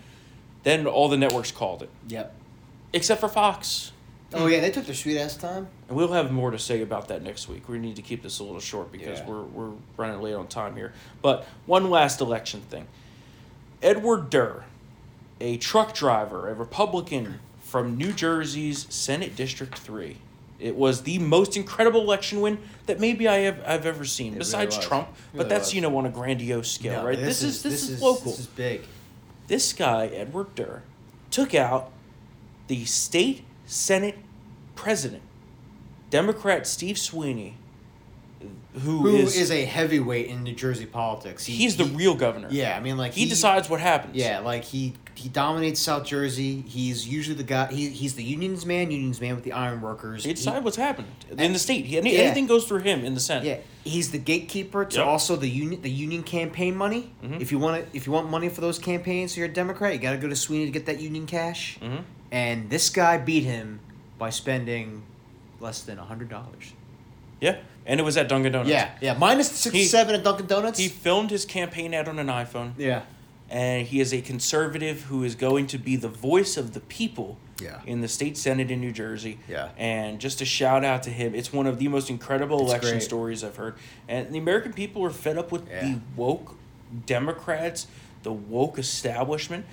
Then 0.62 0.86
all 0.86 1.08
the 1.08 1.16
networks 1.16 1.50
called 1.50 1.82
it, 1.82 1.90
Yep. 2.08 2.32
except 2.92 3.20
for 3.20 3.28
Fox. 3.28 3.90
Oh 4.34 4.46
yeah, 4.46 4.60
they 4.60 4.70
took 4.70 4.86
their 4.86 4.94
sweet 4.94 5.18
ass 5.18 5.36
time. 5.36 5.68
And 5.88 5.96
we'll 5.96 6.12
have 6.12 6.32
more 6.32 6.50
to 6.50 6.58
say 6.58 6.82
about 6.82 7.08
that 7.08 7.22
next 7.22 7.48
week. 7.48 7.68
We 7.68 7.78
need 7.78 7.96
to 7.96 8.02
keep 8.02 8.22
this 8.22 8.38
a 8.38 8.44
little 8.44 8.60
short 8.60 8.90
because 8.92 9.18
Yeah. 9.20 9.26
we're, 9.26 9.42
we're 9.42 9.72
running 9.96 10.20
late 10.20 10.34
on 10.34 10.46
time 10.48 10.76
here. 10.76 10.92
But 11.20 11.46
one 11.66 11.90
last 11.90 12.20
election 12.20 12.60
thing 12.62 12.86
Edward 13.82 14.30
Durr, 14.30 14.64
a 15.40 15.56
truck 15.56 15.94
driver, 15.94 16.48
a 16.48 16.54
Republican 16.54 17.40
from 17.62 17.96
New 17.96 18.12
Jersey's 18.12 18.86
Senate 18.94 19.34
District 19.36 19.76
3. 19.78 20.16
It 20.60 20.76
was 20.76 21.02
the 21.02 21.18
most 21.18 21.56
incredible 21.56 22.00
election 22.02 22.40
win 22.40 22.58
that 22.86 23.00
maybe 23.00 23.26
I 23.26 23.38
have 23.38 23.60
I've 23.66 23.84
ever 23.86 24.04
seen, 24.04 24.34
It 24.34 24.38
besides 24.38 24.76
really. 24.76 24.88
Trump. 24.88 25.08
Really 25.32 25.38
But 25.44 25.48
that's 25.48 25.68
was. 25.68 25.74
you 25.74 25.80
know 25.80 25.96
on 25.96 26.06
a 26.06 26.10
grandiose 26.10 26.70
scale, 26.70 27.00
No, 27.02 27.08
right? 27.08 27.18
This, 27.18 27.42
is, 27.42 27.62
this, 27.64 27.88
is, 27.88 28.00
local. 28.00 28.30
This 28.30 28.40
is 28.40 28.46
big. 28.46 28.82
This 29.48 29.72
guy, 29.72 30.06
Edward 30.06 30.54
Durr, 30.54 30.82
took 31.32 31.52
out 31.54 31.90
the 32.68 32.84
state 32.84 33.42
Senate 33.66 34.18
president, 34.74 35.22
Democrat 36.10 36.66
Steve 36.66 36.98
Sweeney, 36.98 37.56
who, 38.74 38.98
Who 39.00 39.06
is, 39.08 39.36
is, 39.36 39.50
a 39.50 39.64
heavyweight 39.66 40.26
in 40.28 40.42
New 40.42 40.54
Jersey 40.54 40.86
politics? 40.86 41.44
He- 41.44 41.54
he's 41.54 41.76
the 41.76 41.84
he- 41.84 41.94
real 41.94 42.14
governor. 42.14 42.48
Yeah, 42.50 42.76
I 42.76 42.80
mean, 42.80 42.96
like 42.96 43.12
he, 43.12 43.28
decides 43.28 43.68
what 43.70 43.80
happens. 43.80 44.16
Yeah, 44.16 44.38
like 44.40 44.64
he 44.64 44.94
he 45.14 45.28
dominates 45.28 45.78
South 45.78 46.04
Jersey. 46.06 46.62
He's 46.66 47.06
usually 47.06 47.36
the 47.36 47.42
guy. 47.44 47.70
He, 47.70 47.90
he's 47.90 48.14
the 48.14 48.24
unions 48.24 48.64
man. 48.64 48.90
Unions 48.90 49.20
man 49.20 49.34
with 49.34 49.44
the 49.44 49.52
iron 49.52 49.82
workers. 49.82 50.24
He 50.24 50.32
decides 50.32 50.64
what's 50.64 50.78
happened 50.78 51.08
in 51.36 51.52
the 51.52 51.58
state. 51.58 51.84
He, 51.84 51.96
Yeah. 51.96 52.00
Anything 52.22 52.46
goes 52.46 52.64
through 52.64 52.78
him 52.80 53.04
in 53.04 53.12
the 53.14 53.20
Senate. 53.20 53.44
Yeah, 53.44 53.58
he's 53.84 54.10
the 54.10 54.18
gatekeeper 54.18 54.86
to 54.86 54.96
Yep. 54.96 55.06
also 55.06 55.36
the 55.36 55.48
union 55.50 55.82
the 55.82 55.90
union 55.90 56.22
campaign 56.22 56.74
money. 56.74 57.12
Mhm. 57.22 57.40
If 57.42 57.52
you 57.52 57.58
want 57.58 57.84
to, 57.92 57.96
if 57.96 58.06
you 58.06 58.12
want 58.12 58.30
money 58.30 58.48
for 58.48 58.62
those 58.62 58.78
campaigns, 58.78 59.34
so 59.34 59.40
you're 59.42 59.50
a 59.50 59.52
Democrat, 59.52 59.92
you 59.92 59.98
got 60.00 60.12
to 60.12 60.18
go 60.18 60.28
to 60.28 60.34
Sweeney 60.36 60.64
to 60.64 60.72
get 60.72 60.86
that 60.86 60.98
union 60.98 61.26
cash. 61.26 61.78
Mhm. 61.82 62.02
And 62.32 62.68
this 62.70 62.90
guy 62.90 63.18
beat 63.18 63.44
him 63.44 63.78
by 64.18 64.30
spending 64.30 65.02
less 65.60 65.82
than 65.82 65.98
a 66.00 66.04
hundred 66.04 66.28
dollars. 66.30 66.72
Yeah, 67.40 67.58
and 67.86 68.00
it 68.00 68.02
was 68.02 68.16
at 68.16 68.28
Dunkin' 68.28 68.52
Donuts. 68.52 68.70
Yeah, 68.70 68.90
yeah, 69.00 69.14
minus 69.14 69.50
sixty-seven 69.50 70.14
at 70.14 70.24
Dunkin' 70.24 70.46
Donuts. 70.46 70.78
He 70.78 70.88
filmed 70.88 71.30
his 71.30 71.44
campaign 71.44 71.92
ad 71.94 72.08
on 72.08 72.18
an 72.18 72.28
iPhone. 72.28 72.72
Yeah. 72.78 73.02
And 73.50 73.86
he 73.86 74.00
is 74.00 74.14
a 74.14 74.22
conservative 74.22 75.02
who 75.02 75.24
is 75.24 75.34
going 75.34 75.66
to 75.66 75.78
be 75.78 75.96
the 75.96 76.08
voice 76.08 76.56
of 76.56 76.72
the 76.72 76.80
people 76.80 77.36
Yeah. 77.60 77.80
in 77.84 78.00
the 78.00 78.08
state 78.08 78.38
senate 78.38 78.70
in 78.70 78.80
New 78.80 78.92
Jersey. 78.92 79.40
Yeah. 79.46 79.68
And 79.76 80.18
just 80.18 80.40
a 80.40 80.46
shout 80.46 80.86
out 80.86 81.02
to 81.02 81.10
him. 81.10 81.34
It's 81.34 81.52
one 81.52 81.66
of 81.66 81.78
the 81.78 81.86
most 81.88 82.08
incredible 82.08 82.60
It's 82.62 82.70
election 82.70 82.92
great. 82.92 83.02
stories 83.02 83.44
I've 83.44 83.56
heard. 83.56 83.74
And 84.08 84.32
the 84.32 84.38
American 84.38 84.72
people 84.72 85.04
are 85.04 85.10
fed 85.10 85.36
up 85.36 85.52
with 85.52 85.68
the 85.68 85.98
woke 86.16 86.56
Democrats, 87.04 87.88
the 88.22 88.32
woke 88.32 88.78
establishment. 88.78 89.66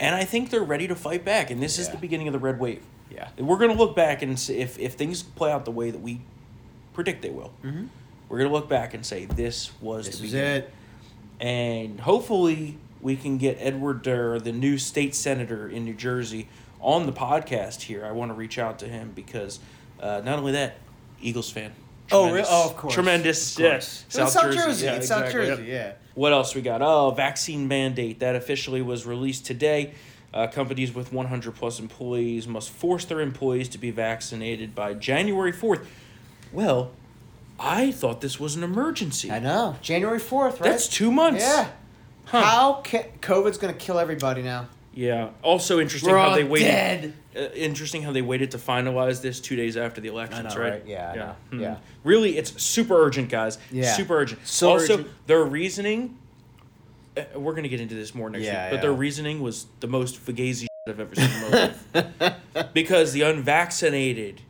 And 0.00 0.14
I 0.14 0.24
think 0.24 0.50
they're 0.50 0.62
ready 0.62 0.86
to 0.88 0.94
fight 0.94 1.24
back. 1.24 1.50
And 1.50 1.62
this 1.62 1.78
is 1.78 1.88
the 1.88 1.96
beginning 1.96 2.28
of 2.28 2.32
the 2.32 2.38
red 2.38 2.58
wave. 2.60 2.82
Yeah. 3.10 3.28
We're 3.38 3.58
going 3.58 3.70
to 3.70 3.76
look 3.76 3.96
back 3.96 4.22
and 4.22 4.38
see 4.38 4.58
if, 4.58 4.78
if 4.78 4.94
things 4.94 5.22
play 5.22 5.50
out 5.50 5.64
the 5.64 5.70
way 5.70 5.90
that 5.90 6.00
we 6.00 6.20
predict 6.92 7.22
they 7.22 7.30
will. 7.30 7.52
Mhm. 7.64 7.88
We're 8.28 8.38
going 8.38 8.50
to 8.50 8.54
look 8.54 8.68
back 8.68 8.94
and 8.94 9.04
say 9.04 9.24
this 9.24 9.70
was 9.80 10.06
This 10.06 10.18
the 10.18 10.24
is 10.26 10.32
beginning 10.32 10.56
it. 10.62 10.72
and 11.40 12.00
hopefully 12.00 12.76
we 13.00 13.16
can 13.16 13.38
get 13.38 13.56
Edward 13.60 14.02
Durr, 14.02 14.38
the 14.40 14.52
new 14.52 14.76
state 14.78 15.14
senator 15.14 15.68
in 15.68 15.84
New 15.84 15.94
Jersey, 15.94 16.48
on 16.80 17.06
the 17.06 17.12
podcast 17.12 17.82
here. 17.82 18.04
I 18.04 18.10
want 18.12 18.30
to 18.30 18.34
reach 18.34 18.58
out 18.58 18.78
to 18.80 18.86
him 18.88 19.12
because 19.14 19.58
uh, 20.00 20.20
not 20.24 20.38
only 20.38 20.52
that, 20.52 20.76
Eagles 21.20 21.50
fan. 21.50 21.72
Oh, 22.10 22.30
really? 22.30 22.46
Oh, 22.48 22.70
of 22.70 22.76
course. 22.76 22.94
Tremendous. 22.94 23.56
Of 23.58 23.62
course. 23.64 24.04
Yeah. 24.10 24.22
It's 24.24 24.32
South 24.32 24.52
Jersey. 24.54 24.86
It's 24.86 25.08
South. 25.08 25.30
Jersey, 25.32 25.64
yeah. 25.64 25.92
What 26.14 26.32
else 26.32 26.54
we 26.54 26.62
got? 26.62 26.82
Oh, 26.82 27.10
vaccine 27.10 27.68
mandate 27.68 28.20
that 28.20 28.34
officially 28.34 28.82
was 28.82 29.06
released 29.06 29.46
today. 29.46 29.94
Uh, 30.34 30.46
companies 30.46 30.94
with 30.94 31.12
100 31.12 31.54
plus 31.54 31.80
employees 31.80 32.46
must 32.46 32.70
force 32.70 33.04
their 33.04 33.20
employees 33.20 33.68
to 33.70 33.78
be 33.78 33.90
vaccinated 33.90 34.74
by 34.74 34.92
January 34.94 35.52
4th. 35.52 35.86
Well, 36.52 36.90
I 37.58 37.90
thought 37.90 38.20
this 38.20 38.38
was 38.38 38.54
an 38.56 38.62
emergency. 38.62 39.30
I 39.30 39.38
know. 39.38 39.76
January 39.82 40.18
fourth, 40.18 40.60
right? 40.60 40.70
That's 40.70 40.86
two 40.88 41.10
months. 41.10 41.42
Yeah. 41.42 41.68
How 42.26 42.82
ca- 42.84 43.08
COVID's 43.20 43.58
gonna 43.58 43.72
kill 43.72 43.98
everybody 43.98 44.42
now? 44.42 44.68
Yeah. 44.98 45.30
Also 45.42 45.78
interesting 45.78 46.10
We're 46.10 46.18
how 46.18 46.30
all 46.30 46.34
they 46.34 46.42
waited. 46.42 46.66
dead. 46.66 47.12
Uh, 47.36 47.40
interesting 47.54 48.02
how 48.02 48.10
they 48.10 48.20
waited 48.22 48.50
to 48.50 48.58
finalize 48.58 49.22
this 49.22 49.38
two 49.38 49.54
days 49.54 49.76
after 49.76 50.00
the 50.00 50.08
elections, 50.08 50.56
know, 50.56 50.60
right? 50.60 50.72
right? 50.72 50.86
Yeah, 50.86 51.12
I 51.12 51.16
know. 51.16 51.36
Hmm. 51.50 51.60
Yeah. 51.60 51.76
Really, 52.02 52.36
it's 52.36 52.60
super 52.60 52.94
urgent, 53.00 53.28
guys. 53.28 53.58
Yeah. 53.70 53.92
Super 53.92 54.16
urgent. 54.18 54.44
So 54.44 54.70
also, 54.70 54.94
urgent. 54.94 55.08
their 55.28 55.44
reasoning. 55.44 56.18
uh, 57.16 57.22
we're 57.36 57.54
gonna 57.54 57.68
get 57.68 57.80
into 57.80 57.94
this 57.94 58.12
more 58.12 58.28
next 58.28 58.44
Yeah, 58.44 58.64
week, 58.64 58.70
but 58.70 58.76
yeah. 58.76 58.82
their 58.82 58.92
reasoning 58.92 59.40
was 59.40 59.66
the 59.78 59.86
most 59.86 60.16
fugazi 60.24 60.62
shit 60.62 60.68
I've 60.88 60.98
ever 60.98 61.14
seen 61.14 61.30
in 61.30 61.40
my 61.42 61.72
life. 62.24 62.72
because 62.74 63.12
the 63.12 63.22
unvaccinated 63.22 64.40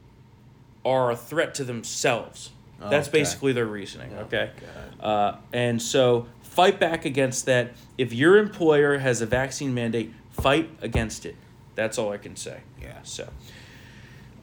are 0.83 1.11
a 1.11 1.17
threat 1.17 1.55
to 1.57 1.64
themselves. 1.64 2.50
That's 2.81 3.09
Okay. 3.09 3.19
basically 3.19 3.52
their 3.52 3.67
reasoning. 3.67 4.14
okay. 4.14 4.50
Uh, 4.99 5.33
and 5.52 5.83
so 5.83 6.26
fight 6.43 6.81
back 6.81 7.05
against 7.05 7.45
that. 7.45 7.73
If 7.99 8.14
your 8.14 8.38
employer 8.38 8.97
has 8.99 9.21
a 9.21 9.26
vaccine 9.26 9.75
mandate, 9.75 10.12
fight 10.40 10.71
against 10.80 11.26
it. 11.26 11.37
That's 11.75 11.99
all 11.99 12.12
I 12.12 12.16
can 12.18 12.37
say. 12.37 12.61
Yeah. 12.80 12.99
So, 13.02 13.28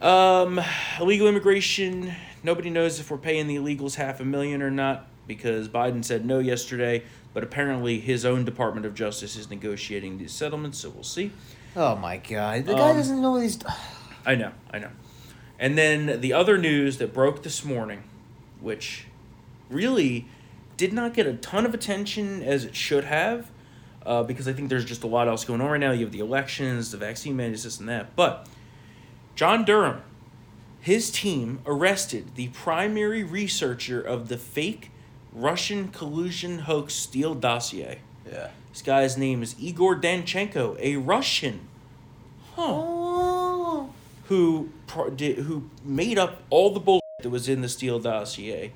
um, 0.00 0.60
illegal 1.00 1.28
immigration. 1.28 2.14
Nobody 2.42 2.70
knows 2.70 3.00
if 3.00 3.10
we're 3.10 3.16
paying 3.18 3.46
the 3.46 3.56
illegals 3.56 3.96
half 3.96 4.20
a 4.20 4.24
million 4.24 4.62
or 4.62 4.70
not 4.70 5.06
because 5.26 5.68
Biden 5.68 6.04
said 6.04 6.24
no 6.24 6.38
yesterday. 6.38 7.02
But 7.34 7.42
apparently, 7.42 8.00
his 8.00 8.24
own 8.24 8.46
Department 8.46 8.86
of 8.86 8.94
Justice 8.94 9.36
is 9.36 9.50
negotiating 9.50 10.16
these 10.16 10.32
settlements, 10.32 10.78
so 10.78 10.88
we'll 10.88 11.02
see. 11.02 11.32
Oh 11.74 11.94
my 11.96 12.16
god, 12.16 12.64
the 12.64 12.74
guy 12.74 12.90
Um, 12.90 12.96
doesn't 12.96 13.20
know 13.20 13.38
these. 13.38 13.58
I 14.24 14.34
know, 14.34 14.52
I 14.70 14.78
know. 14.78 14.88
And 15.58 15.76
then 15.76 16.22
the 16.22 16.32
other 16.32 16.56
news 16.56 16.96
that 16.96 17.12
broke 17.12 17.42
this 17.42 17.62
morning, 17.62 18.04
which 18.60 19.06
really 19.68 20.26
did 20.78 20.94
not 20.94 21.12
get 21.12 21.26
a 21.26 21.34
ton 21.34 21.66
of 21.66 21.74
attention 21.74 22.42
as 22.42 22.64
it 22.64 22.74
should 22.74 23.04
have, 23.04 23.50
uh, 24.06 24.22
because 24.22 24.46
I 24.48 24.52
think 24.52 24.70
there's 24.70 24.84
just 24.84 25.02
a 25.02 25.06
lot 25.06 25.28
else 25.28 25.44
going 25.44 25.60
on 25.60 25.68
right 25.68 25.80
now. 25.80 25.90
You 25.90 26.04
have 26.04 26.12
the 26.12 26.20
elections, 26.20 26.92
the 26.92 26.96
vaccine 26.96 27.36
mandates, 27.36 27.64
this 27.64 27.80
and 27.80 27.88
that. 27.88 28.14
But 28.14 28.46
John 29.34 29.64
Durham, 29.64 30.02
his 30.80 31.10
team 31.10 31.60
arrested 31.66 32.36
the 32.36 32.48
primary 32.48 33.24
researcher 33.24 34.00
of 34.00 34.28
the 34.28 34.38
fake 34.38 34.90
Russian 35.32 35.88
collusion 35.88 36.60
hoax 36.60 36.94
Steele 36.94 37.34
dossier. 37.34 37.98
Yeah. 38.30 38.50
This 38.70 38.82
guy's 38.82 39.18
name 39.18 39.42
is 39.42 39.56
Igor 39.58 39.96
Danchenko, 39.96 40.78
a 40.80 40.96
Russian. 40.96 41.60
Oh. 42.56 43.90
Who 44.28 44.70
pro- 44.86 45.10
did, 45.10 45.38
who 45.38 45.68
made 45.84 46.18
up 46.18 46.42
all 46.50 46.72
the 46.72 46.80
bullshit 46.80 47.02
that 47.22 47.30
was 47.30 47.48
in 47.48 47.60
the 47.60 47.68
Steele 47.68 47.98
dossier. 47.98 48.72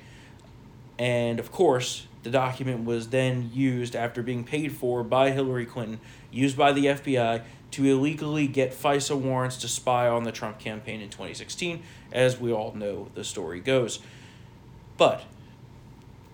And 0.99 1.39
of 1.39 1.51
course, 1.53 2.07
the 2.23 2.31
document 2.31 2.85
was 2.85 3.09
then 3.09 3.51
used 3.53 3.97
after 3.97 4.23
being 4.23 4.45
paid 4.45 4.73
for 4.73 5.03
by 5.03 5.31
Hillary 5.31 5.67
Clinton, 5.67 6.01
used 6.31 6.57
by 6.57 6.73
the 6.73 6.87
FBI 6.87 7.43
to 7.73 7.85
illegally 7.85 8.47
get 8.47 8.73
FISA 8.73 9.17
warrants 9.17 9.57
to 9.59 9.69
spy 9.69 10.09
on 10.09 10.25
the 10.25 10.33
Trump 10.33 10.59
campaign 10.59 11.01
in 11.01 11.09
2016, 11.09 11.83
as 12.13 12.39
we 12.39 12.53
all 12.53 12.73
know 12.75 13.09
the 13.15 13.25
story 13.25 13.61
goes. 13.61 14.01
But 14.97 15.23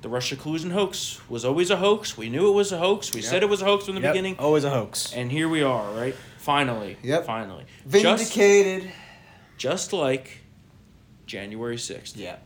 the 0.03 0.09
Russia 0.09 0.37
collusion 0.37 0.71
hoax 0.71 1.21
was 1.29 1.45
always 1.45 1.71
a 1.71 1.77
hoax. 1.77 2.17
We 2.17 2.29
knew 2.29 2.49
it 2.49 2.53
was 2.53 2.73
a 2.73 2.79
hoax. 2.79 3.13
We 3.13 3.21
Yep. 3.21 3.31
said 3.31 3.43
it 3.43 3.49
was 3.49 3.63
a 3.63 3.65
hoax 3.65 3.85
from 3.85 3.95
the 3.97 4.01
Yep, 4.01 4.13
beginning. 4.13 4.37
Always 4.39 4.65
a 4.65 4.71
hoax. 4.71 5.13
And 5.13 5.31
here 5.31 5.49
we 5.49 5.63
are, 5.63 5.91
right? 5.93 6.15
Finally. 6.39 6.97
Yep. 7.03 7.27
Finally. 7.27 7.65
Vindicated. 7.85 8.83
Just, 9.59 9.91
just 9.91 9.93
like 9.93 10.39
January 11.27 11.77
6th. 11.77 12.17
Yeah. 12.17 12.37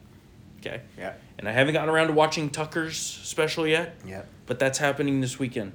Okay. 0.61 0.81
Yeah. 0.99 1.15
And 1.41 1.49
I 1.49 1.53
haven't 1.53 1.73
gotten 1.73 1.89
around 1.89 2.09
to 2.09 2.13
watching 2.13 2.51
Tucker's 2.51 2.99
special 2.99 3.67
yet. 3.67 3.97
Yeah. 4.07 4.25
But 4.45 4.59
that's 4.59 4.77
happening 4.79 5.23
this 5.23 5.39
weekend. 5.39 5.73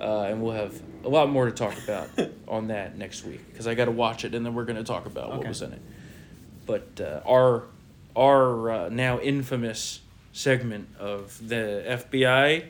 Uh, 0.00 0.22
and 0.22 0.42
we'll 0.42 0.52
have 0.52 0.82
a 1.04 1.08
lot 1.08 1.30
more 1.30 1.44
to 1.46 1.52
talk 1.52 1.78
about 1.84 2.08
on 2.48 2.66
that 2.68 2.98
next 2.98 3.24
week 3.24 3.48
because 3.48 3.68
I 3.68 3.76
got 3.76 3.84
to 3.84 3.92
watch 3.92 4.24
it 4.24 4.34
and 4.34 4.44
then 4.44 4.52
we're 4.54 4.64
going 4.64 4.76
to 4.78 4.82
talk 4.84 5.06
about 5.06 5.30
what 5.30 5.46
was 5.46 5.62
in 5.62 5.72
it. 5.74 5.80
But 6.66 7.00
uh, 7.00 7.20
our 7.24 7.66
our 8.16 8.70
uh, 8.70 8.88
now 8.88 9.20
infamous 9.20 10.00
segment 10.32 10.88
of 10.98 11.38
the 11.48 11.84
FBI. 11.86 12.64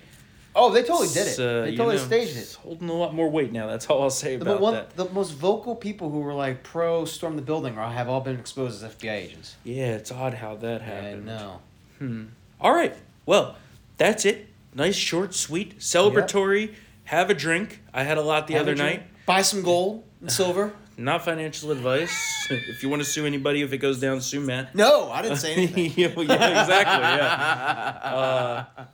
Oh, 0.54 0.70
they 0.72 0.82
totally 0.82 1.08
did 1.08 1.26
it. 1.26 1.38
uh, 1.40 1.62
they 1.62 1.70
you 1.70 1.76
totally 1.78 1.96
know, 1.96 2.02
staged 2.02 2.36
it. 2.36 2.58
Holding 2.62 2.90
a 2.90 2.92
lot 2.92 3.14
more 3.14 3.30
weight 3.30 3.50
now. 3.50 3.66
That's 3.66 3.86
all 3.86 4.02
I'll 4.02 4.10
say 4.10 4.36
The, 4.36 4.42
about 4.42 4.60
one, 4.60 4.74
that. 4.74 4.94
the 4.96 5.08
most 5.08 5.32
vocal 5.32 5.74
people 5.74 6.10
who 6.10 6.20
were 6.20 6.34
like 6.34 6.62
pro 6.62 7.06
storm 7.06 7.36
the 7.36 7.42
building 7.42 7.74
have 7.76 8.08
all 8.10 8.20
been 8.20 8.38
exposed 8.38 8.84
as 8.84 8.94
FBI 8.94 9.10
agents. 9.12 9.56
Yeah, 9.64 9.94
it's 9.94 10.12
odd 10.12 10.34
how 10.34 10.56
that 10.56 10.82
happened. 10.82 11.30
I 11.30 11.38
know. 11.38 11.60
Hmm. 11.98 12.24
All 12.60 12.72
right. 12.72 12.94
Well, 13.24 13.56
that's 13.96 14.24
it. 14.24 14.48
Nice, 14.74 14.96
short, 14.96 15.34
sweet, 15.34 15.78
celebratory. 15.78 16.74
Have 17.04 17.30
a 17.30 17.34
drink. 17.34 17.82
I 17.94 18.02
had 18.02 18.18
a 18.18 18.22
lot 18.22 18.46
the 18.46 18.54
Have 18.54 18.62
other 18.62 18.74
night. 18.74 19.04
Buy 19.26 19.42
some 19.42 19.62
gold 19.62 20.04
and 20.20 20.30
silver. 20.30 20.72
Not 20.98 21.24
financial 21.24 21.70
advice. 21.70 22.46
if 22.50 22.82
you 22.82 22.88
want 22.88 23.02
to 23.02 23.08
sue 23.08 23.26
anybody, 23.26 23.62
if 23.62 23.72
it 23.72 23.78
goes 23.78 24.00
down, 24.00 24.20
sue 24.20 24.40
Matt. 24.40 24.74
No, 24.74 25.10
I 25.10 25.22
didn't 25.22 25.38
say 25.38 25.52
anything. 25.52 25.92
yeah, 25.96 26.12
well, 26.14 26.24
yeah, 26.24 26.62
exactly. 26.62 27.02
Yeah. 27.02 28.14
Uh, 28.14 28.84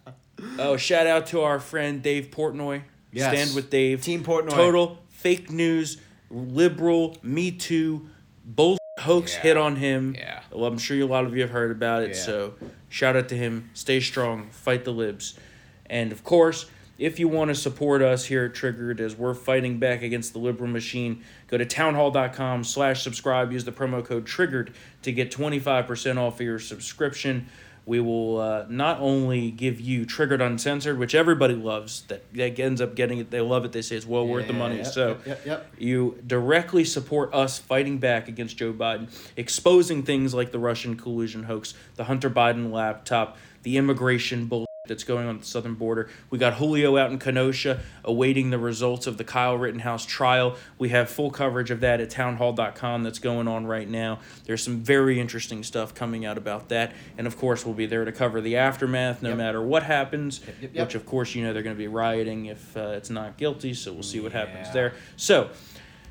oh, 0.59 0.77
shout 0.77 1.07
out 1.07 1.27
to 1.29 1.43
our 1.43 1.61
friend 1.61 2.03
Dave 2.03 2.31
Portnoy. 2.31 2.83
Yes. 3.13 3.33
Stand 3.33 3.55
with 3.55 3.71
Dave. 3.71 4.03
Team 4.03 4.25
Portnoy. 4.25 4.51
Total 4.51 4.99
fake 5.11 5.51
news, 5.51 5.99
liberal, 6.31 7.17
Me 7.23 7.53
Too, 7.53 8.09
bull 8.45 8.79
hoax 9.03 9.35
hit 9.35 9.57
on 9.57 9.77
him. 9.77 10.15
Yeah. 10.19 10.41
Well, 10.51 10.65
I'm 10.65 10.79
sure 10.79 10.99
a 11.01 11.05
lot 11.05 11.25
of 11.25 11.35
you 11.35 11.43
have 11.43 11.51
heard 11.51 11.71
about 11.71 12.03
it. 12.03 12.11
Yeah. 12.11 12.23
So 12.23 12.55
shout 12.89 13.17
out 13.17 13.29
to 13.29 13.37
him. 13.37 13.71
Stay 13.75 14.01
strong. 14.01 14.51
Fight 14.51 14.85
the 14.85 14.93
libs. 14.93 15.39
And 15.87 16.13
of 16.13 16.25
course, 16.25 16.67
if 16.99 17.19
you 17.19 17.29
want 17.29 17.49
to 17.49 17.55
support 17.55 18.01
us 18.01 18.27
here 18.27 18.45
at 18.45 18.55
Triggered 18.55 19.01
as 19.01 19.17
we're 19.17 19.35
fighting 19.35 19.79
back 19.79 20.03
against 20.03 20.33
the 20.33 20.39
liberal 20.39 20.71
machine, 20.71 21.25
go 21.49 21.59
to 21.59 21.67
townhall.com 21.67 22.65
slash 22.65 23.03
subscribe. 23.03 23.51
Use 23.51 23.65
the 23.65 23.73
promo 23.73 24.05
code 24.05 24.25
Triggered 24.25 24.73
to 25.03 25.13
get 25.13 25.31
25% 25.31 26.19
off 26.19 26.35
of 26.35 26.41
your 26.41 26.59
subscription. 26.59 27.49
We 27.85 28.01
will 28.01 28.39
uh, 28.39 28.67
not 28.69 29.01
only 29.01 29.51
give 29.51 29.81
you 29.81 30.05
Triggered 30.05 30.41
Uncensored, 30.41 30.99
which 30.99 31.15
everybody 31.15 31.55
loves, 31.55 32.03
that, 32.03 32.33
that 32.35 32.59
ends 32.61 32.81
up 32.81 32.95
getting 32.95 33.19
it. 33.19 33.31
They 33.31 33.41
love 33.41 33.65
it. 33.65 33.73
They 33.73 33.83
say 33.83 33.97
it's 33.97 34.07
well 34.07 34.27
worth 34.27 34.47
the 34.47 34.53
money. 34.53 34.77
yep, 34.77 34.87
so 34.87 35.19
yep, 35.27 35.45
yep. 35.45 35.67
you 35.79 36.19
directly 36.27 36.85
support 36.85 37.35
us 37.35 37.59
fighting 37.59 37.99
back 37.99 38.29
against 38.29 38.57
Joe 38.57 38.73
Biden, 38.73 39.09
exposing 39.37 40.05
things 40.05 40.33
like 40.33 40.53
the 40.53 40.59
Russian 40.59 40.97
collusion 40.97 41.43
hoax, 41.43 41.75
the 41.97 42.05
Hunter 42.05 42.31
Biden 42.31 42.71
laptop, 42.71 43.37
the 43.63 43.77
immigration 43.77 44.47
bull 44.47 44.67
that's 44.93 45.05
going 45.05 45.27
on 45.27 45.37
at 45.37 45.41
the 45.41 45.47
southern 45.47 45.75
border. 45.75 46.09
We 46.29 46.39
got 46.39 46.55
Julio 46.55 46.99
out 46.99 47.11
in 47.11 47.19
Kenosha 47.19 47.81
awaiting 48.05 48.51
the 48.51 48.59
results 48.59 49.07
of 49.07 49.17
the 49.17 49.25
Kyle 49.25 49.57
Rittenhouse 49.57 50.05
trial. 50.05 50.57
We 50.79 50.91
have 50.91 51.09
full 51.09 51.31
coverage 51.31 51.71
of 51.71 51.81
that 51.81 52.01
at 52.01 52.11
townhall.com 52.11 53.03
that's 53.03 53.19
going 53.19 53.49
on 53.49 53.67
right 53.67 53.89
now. 53.89 54.21
There's 54.45 54.63
some 54.63 54.81
very 54.81 55.19
interesting 55.19 55.63
stuff 55.63 55.95
coming 55.95 56.27
out 56.27 56.37
about 56.37 56.69
that. 56.69 56.93
And 57.17 57.27
of 57.27 57.39
course, 57.39 57.65
we'll 57.65 57.75
be 57.75 57.87
there 57.87 58.05
to 58.05 58.13
cover 58.13 58.41
the 58.41 58.57
aftermath 58.57 59.23
no 59.23 59.31
Yep. 59.31 59.39
matter 59.39 59.63
what 59.63 59.83
happens, 59.83 60.41
yep, 60.61 60.75
yep. 60.75 60.87
which 60.87 60.95
of 60.95 61.07
course, 61.07 61.35
you 61.35 61.43
know, 61.43 61.53
they're 61.55 61.63
going 61.63 61.75
to 61.75 61.79
be 61.79 61.89
rioting 61.89 62.47
if 62.47 62.77
uh, 62.77 62.91
it's 62.97 63.09
not 63.11 63.39
guilty. 63.39 63.73
So 63.75 63.93
we'll 63.93 64.03
see 64.03 64.21
what 64.21 64.33
happens 64.33 64.71
there. 64.73 64.93
So, 65.17 65.49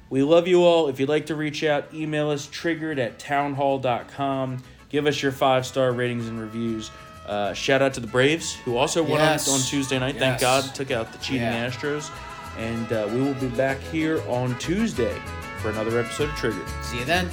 we 0.10 0.24
love 0.24 0.46
you 0.46 0.63
all. 0.65 0.89
If 0.89 1.00
you'd 1.00 1.08
like 1.08 1.28
to 1.28 1.36
reach 1.36 1.63
out, 1.63 1.94
email 1.94 2.32
us 2.32 2.46
triggered 2.52 3.00
at 3.00 3.17
townhall.com. 3.17 4.62
Give 4.89 5.08
us 5.08 5.22
your 5.24 5.32
five 5.32 5.65
star 5.65 5.94
ratings 5.94 6.28
and 6.28 6.38
reviews. 6.39 6.91
Uh, 7.27 7.53
shout 7.53 7.81
out 7.81 7.93
to 7.93 7.99
the 7.99 8.07
Braves, 8.07 8.53
who 8.55 8.77
also 8.77 9.01
won 9.03 9.19
Yes. 9.19 9.47
on, 9.47 9.55
on 9.55 9.62
Tuesday 9.62 9.99
night. 9.99 10.17
Thank 10.17 10.41
God. 10.41 10.63
Took 10.75 10.91
out 10.91 11.12
the 11.12 11.17
cheating 11.19 11.41
Yeah. 11.43 11.67
Astros. 11.69 12.10
And 12.57 12.91
uh, 12.91 13.07
we 13.13 13.21
will 13.21 13.36
be 13.36 13.47
back 13.47 13.79
here 13.79 14.21
on 14.27 14.57
Tuesday 14.60 15.17
for 15.62 15.69
another 15.69 15.99
episode 15.99 16.29
of 16.29 16.36
Triggered. 16.36 16.67
See 16.84 16.99
you 16.99 17.05
then. 17.05 17.29